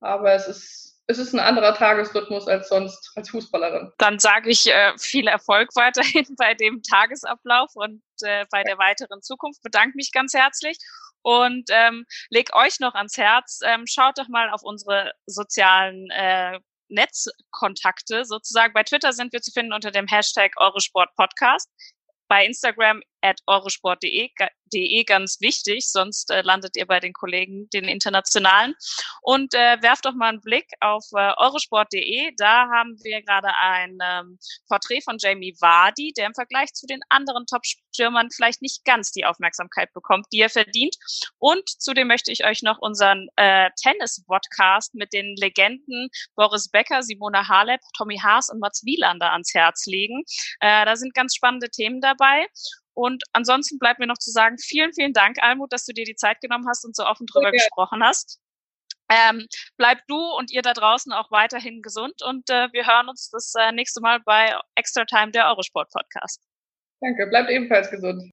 aber 0.00 0.34
es 0.34 0.46
ist, 0.46 1.02
es 1.06 1.18
ist 1.18 1.34
ein 1.34 1.40
anderer 1.40 1.74
Tagesrhythmus 1.74 2.46
als 2.46 2.68
sonst 2.68 3.12
als 3.16 3.30
Fußballerin. 3.30 3.92
Dann 3.98 4.18
sage 4.18 4.50
ich 4.50 4.66
äh, 4.66 4.92
viel 4.98 5.26
Erfolg 5.26 5.70
weiterhin 5.74 6.26
bei 6.38 6.54
dem 6.54 6.82
Tagesablauf 6.82 7.70
und 7.74 8.02
äh, 8.22 8.46
bei 8.50 8.62
der 8.62 8.78
weiteren 8.78 9.20
Zukunft. 9.22 9.62
Bedanke 9.62 9.96
mich 9.96 10.12
ganz 10.12 10.32
herzlich 10.32 10.78
und 11.22 11.64
ähm, 11.70 12.04
leg 12.30 12.54
euch 12.54 12.80
noch 12.80 12.94
ans 12.94 13.16
Herz. 13.16 13.60
Ähm, 13.64 13.84
schaut 13.86 14.18
doch 14.18 14.28
mal 14.28 14.50
auf 14.50 14.62
unsere 14.62 15.12
sozialen 15.26 16.08
äh, 16.10 16.60
Netzkontakte 16.88 18.24
sozusagen. 18.24 18.72
Bei 18.72 18.82
Twitter 18.82 19.12
sind 19.12 19.32
wir 19.32 19.40
zu 19.40 19.50
finden 19.50 19.72
unter 19.72 19.90
dem 19.90 20.06
Hashtag 20.06 20.52
Eurosport 20.58 21.14
Podcast. 21.16 21.70
Bei 22.28 22.44
Instagram 22.44 23.02
at 23.24 23.40
eurosport.de 23.46 24.30
de 24.74 25.04
ganz 25.04 25.40
wichtig, 25.40 25.90
sonst 25.90 26.30
äh, 26.30 26.42
landet 26.42 26.76
ihr 26.76 26.86
bei 26.86 27.00
den 27.00 27.12
Kollegen, 27.12 27.68
den 27.70 27.84
internationalen. 27.84 28.74
Und 29.22 29.54
äh, 29.54 29.80
werft 29.80 30.04
doch 30.04 30.14
mal 30.14 30.28
einen 30.28 30.40
Blick 30.40 30.66
auf 30.80 31.04
äh, 31.12 31.32
eurosport.de. 31.36 32.32
Da 32.36 32.68
haben 32.68 32.96
wir 33.02 33.22
gerade 33.22 33.48
ein 33.60 33.98
ähm, 34.02 34.38
Porträt 34.68 35.02
von 35.02 35.16
Jamie 35.18 35.54
Vardy, 35.60 36.12
der 36.16 36.26
im 36.26 36.34
Vergleich 36.34 36.72
zu 36.72 36.86
den 36.86 37.00
anderen 37.08 37.46
Top-Stürmern 37.46 38.28
vielleicht 38.34 38.62
nicht 38.62 38.84
ganz 38.84 39.12
die 39.12 39.24
Aufmerksamkeit 39.24 39.92
bekommt, 39.92 40.26
die 40.32 40.40
er 40.40 40.50
verdient. 40.50 40.96
Und 41.38 41.68
zudem 41.68 42.08
möchte 42.08 42.32
ich 42.32 42.44
euch 42.44 42.62
noch 42.62 42.78
unseren 42.78 43.28
äh, 43.36 43.70
Tennis-Podcast 43.80 44.94
mit 44.94 45.12
den 45.12 45.36
Legenden 45.36 46.08
Boris 46.34 46.68
Becker, 46.68 47.02
Simona 47.02 47.48
Halep, 47.48 47.80
Tommy 47.96 48.18
Haas 48.18 48.50
und 48.50 48.58
Mats 48.58 48.84
Wielander 48.84 49.32
ans 49.32 49.54
Herz 49.54 49.86
legen. 49.86 50.24
Äh, 50.60 50.84
da 50.84 50.96
sind 50.96 51.14
ganz 51.14 51.34
spannende 51.34 51.70
Themen 51.70 52.00
dabei. 52.00 52.46
Und 52.94 53.22
ansonsten 53.32 53.78
bleibt 53.78 53.98
mir 53.98 54.06
noch 54.06 54.18
zu 54.18 54.30
sagen, 54.30 54.56
vielen, 54.58 54.92
vielen 54.92 55.12
Dank, 55.12 55.42
Almut, 55.42 55.72
dass 55.72 55.84
du 55.84 55.92
dir 55.92 56.04
die 56.04 56.14
Zeit 56.14 56.40
genommen 56.40 56.66
hast 56.68 56.84
und 56.84 56.94
so 56.94 57.04
offen 57.04 57.26
drüber 57.26 57.48
okay. 57.48 57.58
gesprochen 57.58 58.02
hast. 58.02 58.40
Ähm, 59.10 59.46
bleib 59.76 59.98
du 60.08 60.16
und 60.16 60.50
ihr 60.50 60.62
da 60.62 60.72
draußen 60.72 61.12
auch 61.12 61.30
weiterhin 61.30 61.82
gesund 61.82 62.22
und 62.22 62.48
äh, 62.48 62.72
wir 62.72 62.86
hören 62.86 63.08
uns 63.08 63.28
das 63.30 63.52
äh, 63.54 63.70
nächste 63.72 64.00
Mal 64.00 64.20
bei 64.20 64.56
Extra 64.76 65.04
Time, 65.04 65.30
der 65.30 65.46
Eurosport 65.48 65.90
Podcast. 65.90 66.40
Danke, 67.00 67.26
bleibt 67.26 67.50
ebenfalls 67.50 67.90
gesund. 67.90 68.32